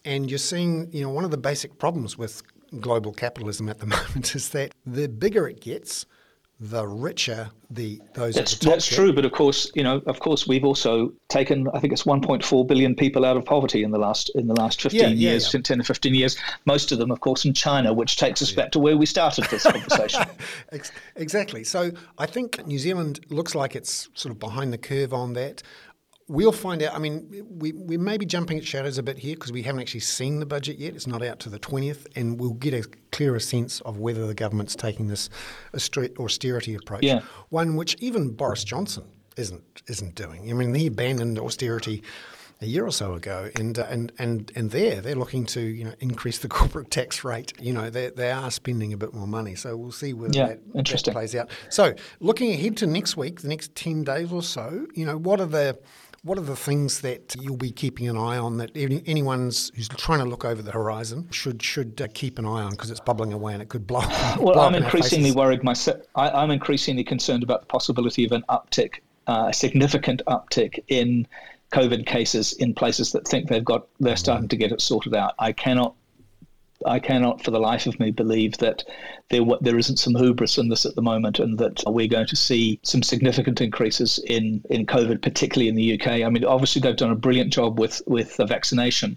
and 0.04 0.30
you're 0.30 0.38
seeing, 0.38 0.90
you 0.92 1.02
know, 1.02 1.10
one 1.10 1.24
of 1.24 1.30
the 1.30 1.38
basic 1.38 1.78
problems 1.78 2.18
with 2.18 2.42
global 2.80 3.12
capitalism 3.12 3.68
at 3.68 3.78
the 3.78 3.86
moment 3.98 4.34
is 4.34 4.50
that 4.50 4.74
the 4.86 5.08
bigger 5.08 5.48
it 5.48 5.60
gets, 5.60 6.06
the 6.62 6.86
richer 6.86 7.50
the 7.70 8.00
those 8.14 8.36
that's, 8.36 8.56
the 8.58 8.70
that's 8.70 8.86
true 8.86 9.12
but 9.12 9.24
of 9.24 9.32
course 9.32 9.68
you 9.74 9.82
know 9.82 10.00
of 10.06 10.20
course 10.20 10.46
we've 10.46 10.64
also 10.64 11.12
taken 11.28 11.66
i 11.74 11.80
think 11.80 11.92
it's 11.92 12.04
1.4 12.04 12.68
billion 12.68 12.94
people 12.94 13.24
out 13.24 13.36
of 13.36 13.44
poverty 13.44 13.82
in 13.82 13.90
the 13.90 13.98
last 13.98 14.30
in 14.36 14.46
the 14.46 14.54
last 14.54 14.80
15 14.80 15.00
yeah, 15.00 15.08
yeah, 15.08 15.30
years 15.30 15.52
yeah. 15.52 15.60
10 15.60 15.80
or 15.80 15.82
15 15.82 16.14
years 16.14 16.38
most 16.64 16.92
of 16.92 16.98
them 16.98 17.10
of 17.10 17.18
course 17.18 17.44
in 17.44 17.52
china 17.52 17.92
which 17.92 18.16
takes 18.16 18.40
us 18.40 18.52
back 18.52 18.70
to 18.70 18.78
where 18.78 18.96
we 18.96 19.06
started 19.06 19.44
this 19.46 19.64
conversation. 19.64 20.22
Exactly. 21.16 21.64
So 21.64 21.90
i 22.16 22.26
think 22.26 22.64
new 22.64 22.78
zealand 22.78 23.20
looks 23.28 23.56
like 23.56 23.74
it's 23.74 24.08
sort 24.14 24.30
of 24.30 24.38
behind 24.38 24.72
the 24.72 24.78
curve 24.78 25.12
on 25.12 25.32
that 25.32 25.64
We'll 26.28 26.52
find 26.52 26.82
out. 26.82 26.94
I 26.94 26.98
mean, 26.98 27.46
we, 27.50 27.72
we 27.72 27.96
may 27.96 28.16
be 28.16 28.24
jumping 28.24 28.56
at 28.58 28.64
shadows 28.64 28.96
a 28.98 29.02
bit 29.02 29.18
here 29.18 29.34
because 29.34 29.52
we 29.52 29.62
haven't 29.62 29.80
actually 29.80 30.00
seen 30.00 30.40
the 30.40 30.46
budget 30.46 30.78
yet. 30.78 30.94
It's 30.94 31.06
not 31.06 31.22
out 31.22 31.40
to 31.40 31.48
the 31.48 31.58
20th, 31.58 32.06
and 32.16 32.38
we'll 32.40 32.54
get 32.54 32.74
a 32.74 32.88
clearer 33.10 33.40
sense 33.40 33.80
of 33.82 33.98
whether 33.98 34.26
the 34.26 34.34
government's 34.34 34.76
taking 34.76 35.08
this 35.08 35.28
austerity 35.74 36.74
approach. 36.74 37.02
Yeah. 37.02 37.22
One 37.50 37.76
which 37.76 37.96
even 38.00 38.30
Boris 38.30 38.64
Johnson 38.64 39.04
isn't 39.36 39.82
isn't 39.88 40.14
doing. 40.14 40.50
I 40.50 40.54
mean, 40.54 40.74
he 40.74 40.86
abandoned 40.86 41.38
austerity 41.38 42.02
a 42.62 42.66
year 42.66 42.86
or 42.86 42.92
so 42.92 43.14
ago, 43.14 43.50
and 43.56 43.78
uh, 43.78 43.86
and 43.90 44.12
and 44.18 44.52
and 44.54 44.70
there 44.70 45.00
they're 45.00 45.16
looking 45.16 45.44
to 45.46 45.60
you 45.60 45.84
know 45.84 45.94
increase 46.00 46.38
the 46.38 46.48
corporate 46.60 46.90
tax 46.90 47.24
rate. 47.24 47.52
You 47.60 47.72
know, 47.72 47.90
they 47.90 48.10
they 48.10 48.30
are 48.30 48.50
spending 48.50 48.92
a 48.92 48.96
bit 48.96 49.12
more 49.12 49.26
money, 49.26 49.54
so 49.54 49.76
we'll 49.76 49.92
see 49.92 50.12
whether 50.12 50.32
yeah, 50.32 50.54
that, 50.74 50.86
that 50.86 51.12
plays 51.12 51.34
out. 51.34 51.50
So, 51.68 51.94
looking 52.20 52.52
ahead 52.52 52.76
to 52.78 52.86
next 52.86 53.16
week, 53.16 53.40
the 53.42 53.48
next 53.48 53.74
ten 53.74 54.04
days 54.04 54.32
or 54.32 54.42
so, 54.42 54.86
you 54.94 55.04
know, 55.04 55.18
what 55.18 55.40
are 55.40 55.46
the 55.46 55.78
what 56.24 56.38
are 56.38 56.42
the 56.42 56.56
things 56.56 57.00
that 57.00 57.34
you'll 57.40 57.56
be 57.56 57.72
keeping 57.72 58.08
an 58.08 58.16
eye 58.16 58.38
on 58.38 58.56
that 58.58 58.70
anyone 58.76 59.40
who's 59.40 59.88
trying 59.96 60.20
to 60.20 60.24
look 60.24 60.44
over 60.44 60.62
the 60.62 60.70
horizon 60.70 61.28
should 61.32 61.60
should 61.62 62.00
uh, 62.00 62.06
keep 62.14 62.38
an 62.38 62.44
eye 62.44 62.62
on 62.62 62.70
because 62.70 62.90
it's 62.90 63.00
bubbling 63.00 63.32
away 63.32 63.52
and 63.52 63.60
it 63.62 63.68
could 63.68 63.86
blow? 63.86 64.00
Well, 64.38 64.54
blow 64.54 64.66
I'm 64.66 64.74
increasingly 64.74 65.32
worried 65.32 65.64
myself. 65.64 66.00
I, 66.14 66.42
am 66.42 66.50
increasingly 66.50 67.04
concerned 67.04 67.42
about 67.42 67.60
the 67.60 67.66
possibility 67.66 68.24
of 68.24 68.32
an 68.32 68.44
uptick, 68.48 69.00
uh, 69.26 69.46
a 69.48 69.52
significant 69.52 70.22
uptick 70.28 70.82
in 70.88 71.26
COVID 71.72 72.06
cases 72.06 72.52
in 72.54 72.74
places 72.74 73.12
that 73.12 73.26
think 73.26 73.48
they've 73.48 73.64
got 73.64 73.86
they're 73.98 74.16
starting 74.16 74.48
to 74.48 74.56
get 74.56 74.70
it 74.70 74.80
sorted 74.80 75.14
out. 75.14 75.34
I 75.40 75.52
cannot 75.52 75.94
I 76.86 76.98
cannot 76.98 77.42
for 77.42 77.50
the 77.50 77.60
life 77.60 77.86
of 77.86 77.98
me 78.00 78.10
believe 78.10 78.58
that 78.58 78.84
there 79.30 79.42
there 79.60 79.78
isn't 79.78 79.98
some 79.98 80.14
hubris 80.14 80.58
in 80.58 80.68
this 80.68 80.84
at 80.84 80.94
the 80.94 81.02
moment, 81.02 81.38
and 81.38 81.58
that 81.58 81.82
we're 81.86 82.08
going 82.08 82.26
to 82.26 82.36
see 82.36 82.78
some 82.82 83.02
significant 83.02 83.60
increases 83.60 84.18
in 84.26 84.62
in 84.70 84.86
COVID, 84.86 85.22
particularly 85.22 85.68
in 85.68 85.74
the 85.74 86.00
UK. 86.00 86.22
I 86.22 86.28
mean, 86.28 86.44
obviously 86.44 86.80
they've 86.80 86.96
done 86.96 87.10
a 87.10 87.16
brilliant 87.16 87.52
job 87.52 87.78
with 87.78 88.02
with 88.06 88.36
the 88.36 88.46
vaccination, 88.46 89.16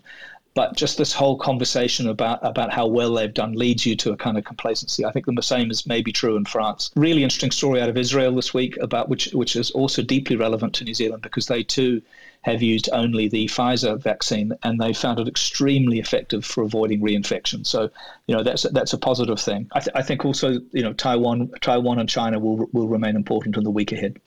but 0.55 0.75
just 0.75 0.97
this 0.97 1.13
whole 1.13 1.37
conversation 1.37 2.09
about 2.09 2.39
about 2.41 2.71
how 2.71 2.87
well 2.87 3.13
they've 3.13 3.33
done 3.33 3.53
leads 3.53 3.85
you 3.85 3.95
to 3.97 4.11
a 4.11 4.17
kind 4.17 4.37
of 4.37 4.45
complacency. 4.45 5.05
I 5.05 5.11
think 5.11 5.25
the 5.27 5.41
same 5.43 5.69
is 5.69 5.85
maybe 5.85 6.11
true 6.11 6.35
in 6.35 6.45
France. 6.45 6.89
Really 6.95 7.23
interesting 7.23 7.51
story 7.51 7.81
out 7.81 7.89
of 7.89 7.97
Israel 7.97 8.33
this 8.33 8.53
week 8.53 8.77
about 8.77 9.09
which 9.09 9.31
which 9.33 9.55
is 9.55 9.69
also 9.71 10.01
deeply 10.01 10.37
relevant 10.37 10.73
to 10.75 10.83
New 10.83 10.93
Zealand 10.93 11.21
because 11.21 11.45
they 11.45 11.61
too 11.61 12.01
have 12.45 12.61
used 12.61 12.89
only 12.93 13.27
the 13.27 13.47
Pfizer 13.47 13.99
vaccine, 13.99 14.53
and 14.63 14.79
they 14.79 14.93
found 14.93 15.19
it 15.19 15.27
extremely 15.27 15.99
effective 15.99 16.45
for 16.45 16.61
avoiding 16.61 17.01
reinfection. 17.01 17.65
So, 17.65 17.89
you 18.27 18.35
know, 18.35 18.43
that's 18.43 18.63
that's 18.71 18.93
a 18.93 18.99
positive 18.99 19.39
thing. 19.39 19.67
I, 19.73 19.79
th- 19.79 19.95
I 19.95 20.03
think 20.03 20.23
also, 20.23 20.59
you 20.71 20.83
know, 20.83 20.93
Taiwan, 20.93 21.51
Taiwan 21.61 21.99
and 21.99 22.07
China 22.07 22.39
will 22.39 22.69
will 22.71 22.87
remain 22.87 23.15
important 23.15 23.57
in 23.57 23.63
the 23.63 23.71
week 23.71 23.91
ahead. 23.91 24.19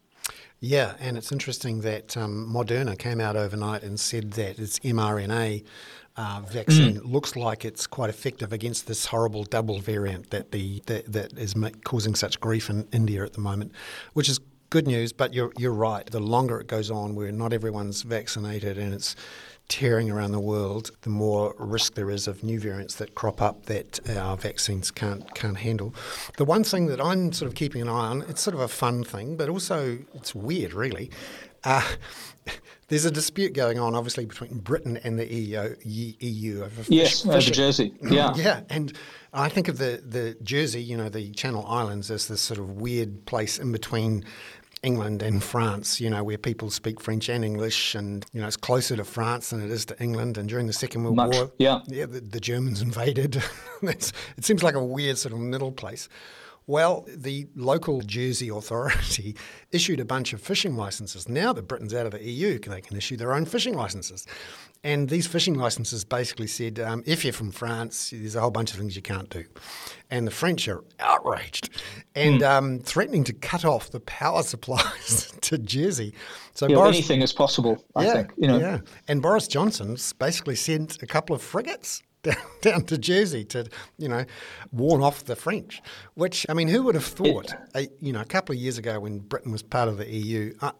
Yeah, 0.61 0.95
and 0.99 1.17
it's 1.17 1.31
interesting 1.31 1.83
that 1.83 2.17
um, 2.17 2.53
Moderna 2.53 2.99
came 2.99 3.21
out 3.21 3.37
overnight 3.37 3.85
and 3.85 4.01
said 4.01 4.33
that 4.33 4.59
its 4.59 4.81
mRNA 4.81 5.63
uh, 6.19 6.41
vaccine 6.41 6.97
mm. 6.97 7.11
looks 7.11 7.37
like 7.37 7.65
it's 7.65 7.87
quite 7.87 8.11
effective 8.11 8.53
against 8.53 8.89
this 8.89 9.07
horrible 9.07 9.45
double 9.45 9.79
variant 9.79 10.31
that 10.31 10.51
the 10.51 10.83
that, 10.87 11.11
that 11.11 11.33
is 11.39 11.55
causing 11.85 12.15
such 12.15 12.41
grief 12.41 12.69
in 12.69 12.87
India 12.93 13.25
at 13.25 13.35
the 13.35 13.41
moment, 13.41 13.73
which 14.15 14.29
is 14.29 14.41
good 14.71 14.87
news, 14.87 15.13
but 15.13 15.33
you're 15.33 15.53
you're 15.57 15.73
right. 15.73 16.05
The 16.05 16.21
longer 16.21 16.61
it 16.61 16.67
goes 16.67 16.91
on, 16.91 17.15
where 17.15 17.31
not 17.31 17.53
everyone's 17.53 18.03
vaccinated 18.03 18.77
and 18.77 18.93
it's 18.93 19.15
tearing 19.69 20.11
around 20.11 20.33
the 20.33 20.41
world, 20.41 20.91
the 21.03 21.11
more 21.11 21.55
risk 21.59 21.95
there 21.95 22.11
is 22.11 22.27
of 22.27 22.43
new 22.43 22.59
variants 22.59 22.97
that 22.97 23.15
crop 23.15 23.41
up 23.41 23.67
that 23.67 24.01
our 24.17 24.37
vaccines 24.37 24.91
can't 24.91 25.33
can't 25.37 25.59
handle. 25.59 25.95
The 26.37 26.45
one 26.45 26.65
thing 26.65 26.87
that 26.87 27.01
I'm 27.01 27.33
sort 27.33 27.49
of 27.49 27.55
keeping 27.55 27.81
an 27.81 27.89
eye 27.89 28.09
on, 28.09 28.23
it's 28.23 28.41
sort 28.41 28.55
of 28.55 28.61
a 28.61 28.69
fun 28.69 29.05
thing, 29.05 29.37
but 29.37 29.49
also 29.49 29.99
it's 30.15 30.35
weird, 30.35 30.75
really. 30.75 31.13
Uh, 31.63 31.89
there's 32.89 33.05
a 33.05 33.11
dispute 33.11 33.53
going 33.53 33.79
on, 33.79 33.95
obviously, 33.95 34.25
between 34.25 34.59
Britain 34.59 34.99
and 35.05 35.19
the 35.19 35.33
EU. 35.33 35.75
EU 35.85 36.65
over 36.65 36.83
yes, 36.89 37.23
fish, 37.23 37.27
over 37.27 37.41
Jersey. 37.41 37.95
Yeah, 38.09 38.35
yeah, 38.37 38.61
and 38.71 38.93
I 39.33 39.49
think 39.51 39.69
of 39.69 39.77
the 39.79 40.03
the 40.05 40.37
Jersey, 40.43 40.83
you 40.83 40.97
know, 40.97 41.09
the 41.11 41.31
Channel 41.33 41.65
Islands, 41.67 42.11
as 42.11 42.29
this 42.29 42.41
sort 42.41 42.59
of 42.59 42.81
weird 42.81 43.27
place 43.27 43.59
in 43.59 43.71
between 43.71 44.25
England 44.83 45.23
and 45.23 45.43
France, 45.43 46.01
you 46.01 46.09
know, 46.09 46.25
where 46.25 46.39
people 46.39 46.71
speak 46.71 47.01
French 47.01 47.29
and 47.29 47.45
English, 47.45 47.95
and 47.95 48.25
you 48.33 48.41
know, 48.41 48.47
it's 48.47 48.57
closer 48.57 48.97
to 48.97 49.05
France 49.05 49.51
than 49.51 49.63
it 49.63 49.71
is 49.71 49.85
to 49.87 50.03
England. 50.03 50.39
And 50.39 50.49
during 50.49 50.67
the 50.67 50.73
Second 50.73 51.05
World 51.05 51.17
Much, 51.17 51.35
War, 51.35 51.53
yeah, 51.59 51.81
yeah, 51.87 52.07
the, 52.07 52.21
the 52.21 52.41
Germans 52.41 52.81
invaded. 52.89 53.43
it 53.83 54.13
seems 54.41 54.63
like 54.63 54.75
a 54.75 54.85
weird 54.85 55.19
sort 55.19 55.35
of 55.35 55.41
middle 55.41 55.73
place. 55.73 56.09
Well, 56.69 57.07
the 57.09 57.49
local 57.57 58.03
Jersey 58.03 58.51
authority 58.51 59.35
issued 59.73 60.01
a 60.01 60.05
bunch 60.05 60.35
of 60.35 60.43
fishing 60.43 60.77
licenses. 60.77 61.27
Now 61.27 61.55
that 61.55 61.67
Britain's 61.67 61.95
out 61.95 62.05
of 62.05 62.13
the 62.13 62.23
EU, 62.23 62.59
they 62.59 62.83
can 62.83 62.95
issue 62.95 63.17
their 63.17 63.33
own 63.33 63.47
fishing 63.47 63.73
licenses. 63.73 64.27
And 64.85 65.09
these 65.09 65.27
fishing 65.27 65.55
licenses 65.55 66.05
basically 66.05 66.47
said 66.47 66.79
um, 66.79 67.03
if 67.07 67.25
you're 67.25 67.33
from 67.33 67.53
France, 67.53 68.11
there's 68.11 68.37
a 68.37 68.43
whole 68.43 68.51
bunch 68.51 68.73
of 68.73 68.79
things 68.79 68.95
you 68.95 69.01
can't 69.01 69.31
do. 69.31 69.45
And 70.11 70.27
the 70.27 70.31
French 70.31 70.69
are 70.69 70.85
outraged 71.01 71.71
and 72.15 72.43
mm. 72.43 72.47
um, 72.47 72.79
threatening 72.81 73.25
to 73.25 73.33
cut 73.33 73.65
off 73.65 73.89
the 73.91 74.01
power 74.01 74.43
supplies 74.55 75.33
to 75.41 75.57
Jersey. 75.57 76.13
So 76.53 76.69
yeah, 76.69 76.75
Boris, 76.75 76.97
anything 76.97 77.23
is 77.23 77.33
possible, 77.33 77.83
I 77.97 78.05
yeah, 78.05 78.13
think. 78.13 78.35
You 78.37 78.47
know. 78.47 78.59
Yeah. 78.59 78.81
And 79.09 79.23
Boris 79.23 79.49
Johnson's 79.49 80.13
basically 80.13 80.57
sent 80.57 81.03
a 81.03 81.07
couple 81.07 81.35
of 81.35 81.41
frigates 81.41 82.03
down, 82.29 82.45
down 82.61 82.85
to 82.85 82.99
Jersey 82.99 83.45
to, 83.47 83.69
you 83.97 84.09
know, 84.09 84.25
warn 84.73 85.03
off 85.03 85.25
the 85.25 85.37
French. 85.37 85.83
Which 86.15 86.47
I 86.49 86.55
mean, 86.55 86.69
who 86.69 86.83
would 86.85 86.95
have 86.95 87.05
thought? 87.05 87.55
a, 87.75 87.89
you 88.01 88.13
know, 88.13 88.21
a 88.21 88.25
couple 88.25 88.55
of 88.55 88.61
years 88.61 88.79
ago 88.79 89.01
when 89.01 89.19
Britain 89.19 89.53
was 89.53 89.63
part 89.63 89.89
of 89.89 89.99
the 89.99 90.09
EU. 90.09 90.55
I, 90.61 90.73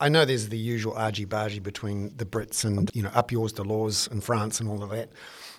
I 0.00 0.08
know 0.08 0.24
there's 0.24 0.48
the 0.48 0.58
usual 0.58 0.94
argy 0.94 1.26
bargy 1.26 1.62
between 1.62 2.16
the 2.16 2.24
Brits 2.24 2.64
and 2.64 2.90
you 2.94 3.02
know 3.02 3.10
up 3.14 3.32
yours 3.32 3.52
Delors 3.52 4.10
in 4.10 4.20
France 4.20 4.60
and 4.60 4.68
all 4.68 4.82
of 4.82 4.90
that. 4.90 5.10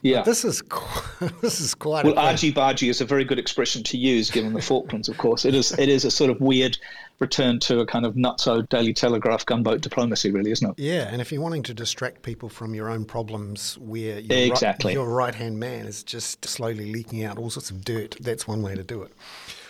Yeah, 0.03 0.17
but 0.17 0.25
this 0.25 0.43
is 0.43 0.61
quite, 0.61 1.31
this 1.41 1.61
is 1.61 1.73
quite. 1.73 2.03
Well, 2.03 2.19
argy 2.19 2.51
bargy 2.51 2.89
is 2.89 2.99
a 2.99 3.05
very 3.05 3.23
good 3.23 3.39
expression 3.39 3.83
to 3.83 3.97
use 3.97 4.29
given 4.29 4.53
the 4.53 4.61
Falklands. 4.61 5.07
Of 5.07 5.17
course, 5.17 5.45
it 5.45 5.55
is. 5.55 5.71
It 5.79 5.87
is 5.87 6.03
a 6.03 6.11
sort 6.11 6.29
of 6.29 6.41
weird 6.41 6.77
return 7.19 7.57
to 7.61 7.79
a 7.79 7.85
kind 7.85 8.05
of 8.05 8.15
nutso 8.15 8.67
Daily 8.67 8.93
Telegraph 8.93 9.45
gunboat 9.45 9.79
diplomacy, 9.79 10.29
really, 10.29 10.51
isn't 10.51 10.71
it? 10.71 10.75
Yeah, 10.77 11.07
and 11.09 11.21
if 11.21 11.31
you're 11.31 11.41
wanting 11.41 11.63
to 11.63 11.73
distract 11.73 12.21
people 12.21 12.49
from 12.49 12.75
your 12.75 12.89
own 12.89 13.05
problems, 13.05 13.77
where 13.77 14.19
your 14.19 14.37
exactly. 14.37 14.89
right, 14.89 14.93
your 14.93 15.07
right 15.07 15.33
hand 15.33 15.57
man 15.57 15.85
is 15.85 16.03
just 16.03 16.43
slowly 16.45 16.91
leaking 16.91 17.23
out 17.23 17.37
all 17.37 17.49
sorts 17.49 17.71
of 17.71 17.85
dirt, 17.85 18.17
that's 18.19 18.45
one 18.45 18.61
way 18.61 18.75
to 18.75 18.83
do 18.83 19.03
it. 19.03 19.13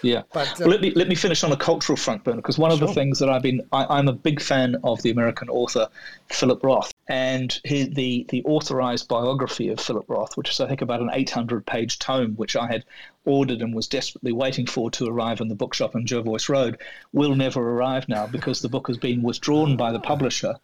Yeah. 0.01 0.23
But 0.33 0.47
um, 0.47 0.55
well, 0.61 0.69
let 0.69 0.81
me 0.81 0.91
let 0.91 1.07
me 1.07 1.15
finish 1.15 1.43
on 1.43 1.51
a 1.51 1.57
cultural 1.57 1.95
front, 1.95 2.23
Bernard, 2.23 2.37
because 2.37 2.57
one 2.57 2.71
of 2.71 2.79
sure. 2.79 2.87
the 2.87 2.93
things 2.93 3.19
that 3.19 3.29
I've 3.29 3.41
been 3.41 3.61
I, 3.71 3.99
am 3.99 4.07
a 4.07 4.13
big 4.13 4.41
fan 4.41 4.75
of 4.83 5.01
the 5.01 5.11
American 5.11 5.49
author 5.49 5.87
Philip 6.29 6.63
Roth, 6.63 6.92
and 7.07 7.59
the 7.63 8.25
the 8.29 8.43
authorized 8.45 9.07
biography 9.07 9.69
of 9.69 9.79
Philip 9.79 10.05
Roth, 10.07 10.37
which 10.37 10.49
is 10.49 10.59
I 10.61 10.67
think 10.67 10.81
about 10.81 11.01
an 11.01 11.09
800 11.11 11.65
page 11.65 11.99
tome, 11.99 12.35
which 12.35 12.55
I 12.55 12.67
had 12.67 12.85
ordered 13.25 13.61
and 13.61 13.75
was 13.75 13.87
desperately 13.87 14.31
waiting 14.31 14.65
for 14.65 14.89
to 14.91 15.07
arrive 15.07 15.41
in 15.41 15.49
the 15.49 15.55
bookshop 15.55 15.95
on 15.95 16.05
Jervois 16.05 16.47
Road, 16.47 16.77
will 17.11 17.35
never 17.35 17.61
arrive 17.61 18.07
now 18.07 18.27
because 18.27 18.61
the 18.61 18.69
book 18.69 18.87
has 18.87 18.97
been 18.97 19.21
withdrawn 19.21 19.75
by 19.75 19.91
the 19.91 19.99
publisher 19.99 20.55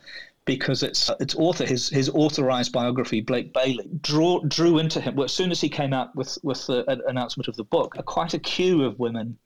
because 0.46 0.82
its 0.82 1.12
its 1.20 1.36
author, 1.36 1.66
his 1.66 1.90
his 1.90 2.10
authorized 2.10 2.72
biography, 2.72 3.20
Blake 3.20 3.54
Bailey, 3.54 3.90
draw, 4.02 4.40
drew 4.40 4.80
into 4.80 5.02
him. 5.02 5.16
Well, 5.16 5.26
as 5.26 5.34
soon 5.34 5.52
as 5.52 5.60
he 5.60 5.70
came 5.70 5.94
out 5.94 6.16
with 6.16 6.38
with 6.42 6.66
the 6.68 7.02
announcement 7.06 7.50
of 7.50 7.58
the 7.58 7.66
book, 7.66 7.96
quite 8.06 8.34
a 8.34 8.40
queue 8.40 8.84
of 8.86 8.98
women 8.98 9.38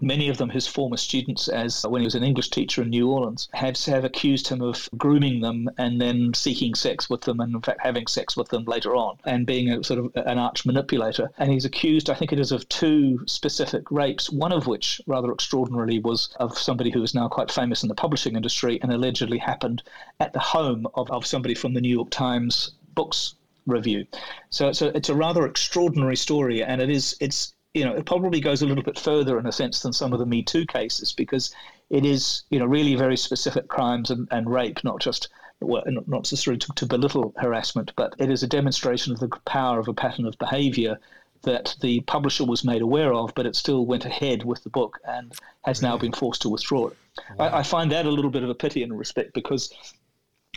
Many 0.00 0.28
of 0.28 0.38
them 0.38 0.50
his 0.50 0.66
former 0.66 0.96
students, 0.96 1.48
as 1.48 1.84
when 1.86 2.00
he 2.00 2.06
was 2.06 2.14
an 2.14 2.24
English 2.24 2.50
teacher 2.50 2.82
in 2.82 2.90
New 2.90 3.10
Orleans, 3.10 3.48
have, 3.52 3.78
have 3.84 4.04
accused 4.04 4.48
him 4.48 4.60
of 4.60 4.88
grooming 4.96 5.40
them 5.40 5.68
and 5.78 6.00
then 6.00 6.32
seeking 6.34 6.74
sex 6.74 7.08
with 7.08 7.22
them, 7.22 7.40
and 7.40 7.54
in 7.54 7.60
fact 7.62 7.80
having 7.82 8.06
sex 8.06 8.36
with 8.36 8.48
them 8.48 8.64
later 8.64 8.96
on, 8.96 9.18
and 9.24 9.46
being 9.46 9.70
a 9.70 9.84
sort 9.84 10.00
of 10.00 10.12
an 10.26 10.38
arch 10.38 10.66
manipulator. 10.66 11.30
And 11.38 11.50
he's 11.50 11.64
accused, 11.64 12.10
I 12.10 12.14
think 12.14 12.32
it 12.32 12.40
is, 12.40 12.52
of 12.52 12.68
two 12.68 13.24
specific 13.26 13.90
rapes, 13.90 14.30
one 14.30 14.52
of 14.52 14.66
which, 14.66 15.00
rather 15.06 15.32
extraordinarily, 15.32 16.00
was 16.00 16.28
of 16.40 16.58
somebody 16.58 16.90
who 16.90 17.02
is 17.02 17.14
now 17.14 17.28
quite 17.28 17.50
famous 17.50 17.82
in 17.82 17.88
the 17.88 17.94
publishing 17.94 18.36
industry 18.36 18.80
and 18.82 18.92
allegedly 18.92 19.38
happened 19.38 19.82
at 20.20 20.32
the 20.32 20.40
home 20.40 20.86
of, 20.94 21.10
of 21.10 21.26
somebody 21.26 21.54
from 21.54 21.74
the 21.74 21.80
New 21.80 21.94
York 21.94 22.10
Times 22.10 22.72
books 22.94 23.34
review. 23.66 24.06
So 24.50 24.68
a, 24.68 24.96
it's 24.96 25.08
a 25.08 25.14
rather 25.14 25.46
extraordinary 25.46 26.16
story, 26.16 26.62
and 26.62 26.80
it 26.80 26.90
is 26.90 27.16
it's 27.20 27.54
you 27.74 27.84
know, 27.84 27.92
it 27.92 28.06
probably 28.06 28.40
goes 28.40 28.62
a 28.62 28.66
little 28.66 28.84
bit 28.84 28.98
further 28.98 29.38
in 29.38 29.46
a 29.46 29.52
sense 29.52 29.80
than 29.80 29.92
some 29.92 30.12
of 30.12 30.20
the 30.20 30.26
Me 30.26 30.42
Too 30.42 30.64
cases 30.64 31.12
because 31.12 31.54
it 31.90 32.06
is, 32.06 32.44
you 32.48 32.58
know, 32.58 32.66
really 32.66 32.94
very 32.94 33.16
specific 33.16 33.68
crimes 33.68 34.10
and, 34.10 34.28
and 34.30 34.48
rape, 34.48 34.82
not 34.84 35.00
just 35.00 35.28
well, 35.60 35.82
not 35.86 36.08
necessarily 36.08 36.58
to, 36.58 36.72
to 36.74 36.86
belittle 36.86 37.34
harassment, 37.36 37.92
but 37.96 38.14
it 38.18 38.30
is 38.30 38.42
a 38.42 38.46
demonstration 38.46 39.12
of 39.12 39.20
the 39.20 39.28
power 39.44 39.78
of 39.78 39.88
a 39.88 39.94
pattern 39.94 40.26
of 40.26 40.38
behaviour 40.38 40.98
that 41.42 41.76
the 41.80 42.00
publisher 42.02 42.44
was 42.44 42.64
made 42.64 42.82
aware 42.82 43.12
of, 43.12 43.34
but 43.34 43.46
it 43.46 43.54
still 43.54 43.84
went 43.84 44.04
ahead 44.04 44.44
with 44.44 44.62
the 44.64 44.70
book 44.70 44.98
and 45.06 45.32
has 45.64 45.82
now 45.82 45.96
been 45.96 46.12
forced 46.12 46.42
to 46.42 46.48
withdraw 46.48 46.88
it. 46.88 46.96
Wow. 47.36 47.46
I, 47.46 47.58
I, 47.58 47.62
find 47.62 47.92
that 47.92 48.06
a 48.06 48.10
little 48.10 48.30
bit 48.30 48.42
of 48.42 48.50
a 48.50 48.54
pity 48.54 48.82
in 48.82 48.92
respect 48.92 49.34
because 49.34 49.72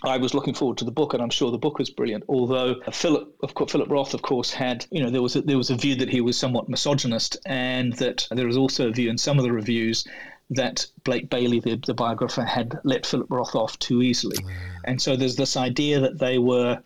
I 0.04 0.18
was 0.18 0.34
looking 0.34 0.54
forward 0.54 0.78
to 0.78 0.86
the 0.86 0.92
book, 0.92 1.14
and 1.14 1.24
I'm 1.24 1.30
sure 1.30 1.50
the 1.50 1.58
book 1.58 1.80
was 1.80 1.90
brilliant. 1.90 2.24
Although 2.28 2.76
Philip, 2.92 3.36
of 3.42 3.54
course, 3.56 3.72
Philip 3.72 3.90
Roth, 3.90 4.14
of 4.14 4.22
course, 4.22 4.52
had 4.52 4.86
you 4.92 5.02
know 5.02 5.10
there 5.10 5.22
was 5.22 5.36
a, 5.36 5.42
there 5.42 5.58
was 5.58 5.70
a 5.70 5.76
view 5.76 5.96
that 5.96 6.10
he 6.10 6.22
was 6.22 6.38
somewhat 6.38 6.70
misogynist, 6.70 7.38
and 7.46 7.94
that 7.94 8.28
there 8.32 8.46
was 8.46 8.58
also 8.58 8.90
a 8.90 8.92
view 8.92 9.10
in 9.10 9.18
some 9.18 9.38
of 9.38 9.44
the 9.44 9.52
reviews 9.52 10.08
that 10.50 10.86
Blake 11.04 11.30
Bailey, 11.30 11.60
the, 11.60 11.76
the 11.86 11.94
biographer, 11.94 12.44
had 12.44 12.80
let 12.84 13.06
Philip 13.06 13.28
Roth 13.30 13.56
off 13.56 13.78
too 13.80 14.02
easily, 14.02 14.38
mm. 14.38 14.52
and 14.86 15.02
so 15.02 15.16
there's 15.16 15.36
this 15.36 15.58
idea 15.58 16.00
that 16.00 16.20
they 16.20 16.38
were 16.38 16.80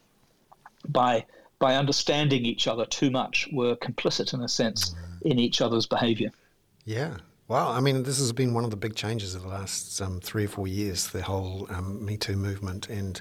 by 0.88 1.26
by 1.60 1.76
understanding 1.76 2.46
each 2.46 2.68
other 2.68 2.86
too 2.86 3.12
much 3.12 3.48
were 3.52 3.76
complicit 3.76 4.34
in 4.34 4.42
a 4.42 4.48
sense 4.48 4.92
mm. 4.92 5.32
in 5.32 5.38
each 5.38 5.62
other's 5.62 5.86
behaviour. 5.86 6.32
Yeah, 6.86 7.18
Wow, 7.52 7.70
I 7.70 7.82
mean, 7.82 8.04
this 8.04 8.18
has 8.20 8.32
been 8.32 8.54
one 8.54 8.64
of 8.64 8.70
the 8.70 8.78
big 8.78 8.96
changes 8.96 9.36
of 9.36 9.42
the 9.42 9.50
last 9.50 10.02
um, 10.02 10.22
three 10.22 10.46
or 10.46 10.48
four 10.48 10.70
years, 10.70 11.08
the 11.08 11.22
whole 11.22 11.68
um, 11.70 12.06
Me 12.06 12.16
Too 12.16 12.38
movement, 12.38 12.88
and 12.88 13.20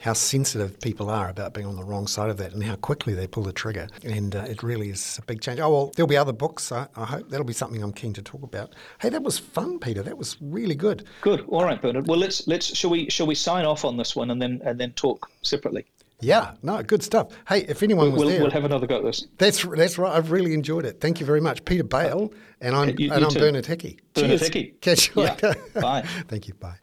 how 0.00 0.12
sensitive 0.12 0.78
people 0.80 1.08
are 1.08 1.30
about 1.30 1.54
being 1.54 1.66
on 1.66 1.76
the 1.76 1.82
wrong 1.82 2.06
side 2.06 2.28
of 2.28 2.36
that 2.36 2.52
and 2.52 2.62
how 2.62 2.76
quickly 2.76 3.14
they 3.14 3.26
pull 3.26 3.42
the 3.42 3.54
trigger. 3.54 3.88
And 4.04 4.36
uh, 4.36 4.40
it 4.40 4.62
really 4.62 4.90
is 4.90 5.18
a 5.18 5.22
big 5.22 5.40
change. 5.40 5.60
Oh, 5.60 5.70
well, 5.70 5.92
there'll 5.96 6.06
be 6.06 6.18
other 6.18 6.34
books. 6.34 6.70
I, 6.70 6.88
I, 6.94 7.06
hope 7.06 7.30
that'll 7.30 7.46
be 7.46 7.54
something 7.54 7.82
I'm 7.82 7.94
keen 7.94 8.12
to 8.12 8.22
talk 8.22 8.42
about. 8.42 8.74
Hey, 9.00 9.08
that 9.08 9.22
was 9.22 9.38
fun, 9.38 9.78
Peter. 9.78 10.02
That 10.02 10.18
was 10.18 10.36
really 10.42 10.74
good. 10.74 11.06
Good. 11.22 11.46
All 11.48 11.64
right, 11.64 11.80
Bernard. 11.80 12.06
Well, 12.06 12.18
let's 12.18 12.46
let's 12.46 12.76
shall 12.76 12.90
we 12.90 13.08
shall 13.08 13.26
we 13.26 13.34
sign 13.34 13.64
off 13.64 13.86
on 13.86 13.96
this 13.96 14.14
one 14.14 14.30
and 14.30 14.42
then 14.42 14.60
and 14.62 14.78
then 14.78 14.92
talk 14.92 15.30
separately. 15.40 15.86
Yeah, 16.20 16.52
no, 16.62 16.82
good 16.82 17.02
stuff. 17.02 17.28
Hey, 17.48 17.64
if 17.68 17.82
anyone 17.82 18.12
was 18.12 18.20
we'll, 18.20 18.28
there, 18.28 18.40
we'll 18.40 18.50
have 18.50 18.64
another 18.64 18.86
go 18.86 18.98
at 18.98 19.04
this. 19.04 19.26
That's 19.38 19.64
that's 19.64 19.98
right. 19.98 20.16
I've 20.16 20.30
really 20.30 20.54
enjoyed 20.54 20.84
it. 20.84 21.00
Thank 21.00 21.20
you 21.20 21.26
very 21.26 21.40
much, 21.40 21.64
Peter 21.64 21.84
Bale, 21.84 22.32
and 22.60 22.74
I'm 22.74 22.90
you, 22.90 23.06
you 23.06 23.12
and 23.12 23.24
I'm 23.24 23.30
too. 23.30 23.40
Bernard 23.40 23.66
Hickey. 23.66 23.98
Bernard 24.14 24.40
Hickey. 24.40 24.74
Catch 24.80 25.14
you 25.14 25.22
yeah. 25.22 25.30
later. 25.30 25.54
Bye. 25.80 26.02
Thank 26.28 26.48
you. 26.48 26.54
Bye. 26.54 26.76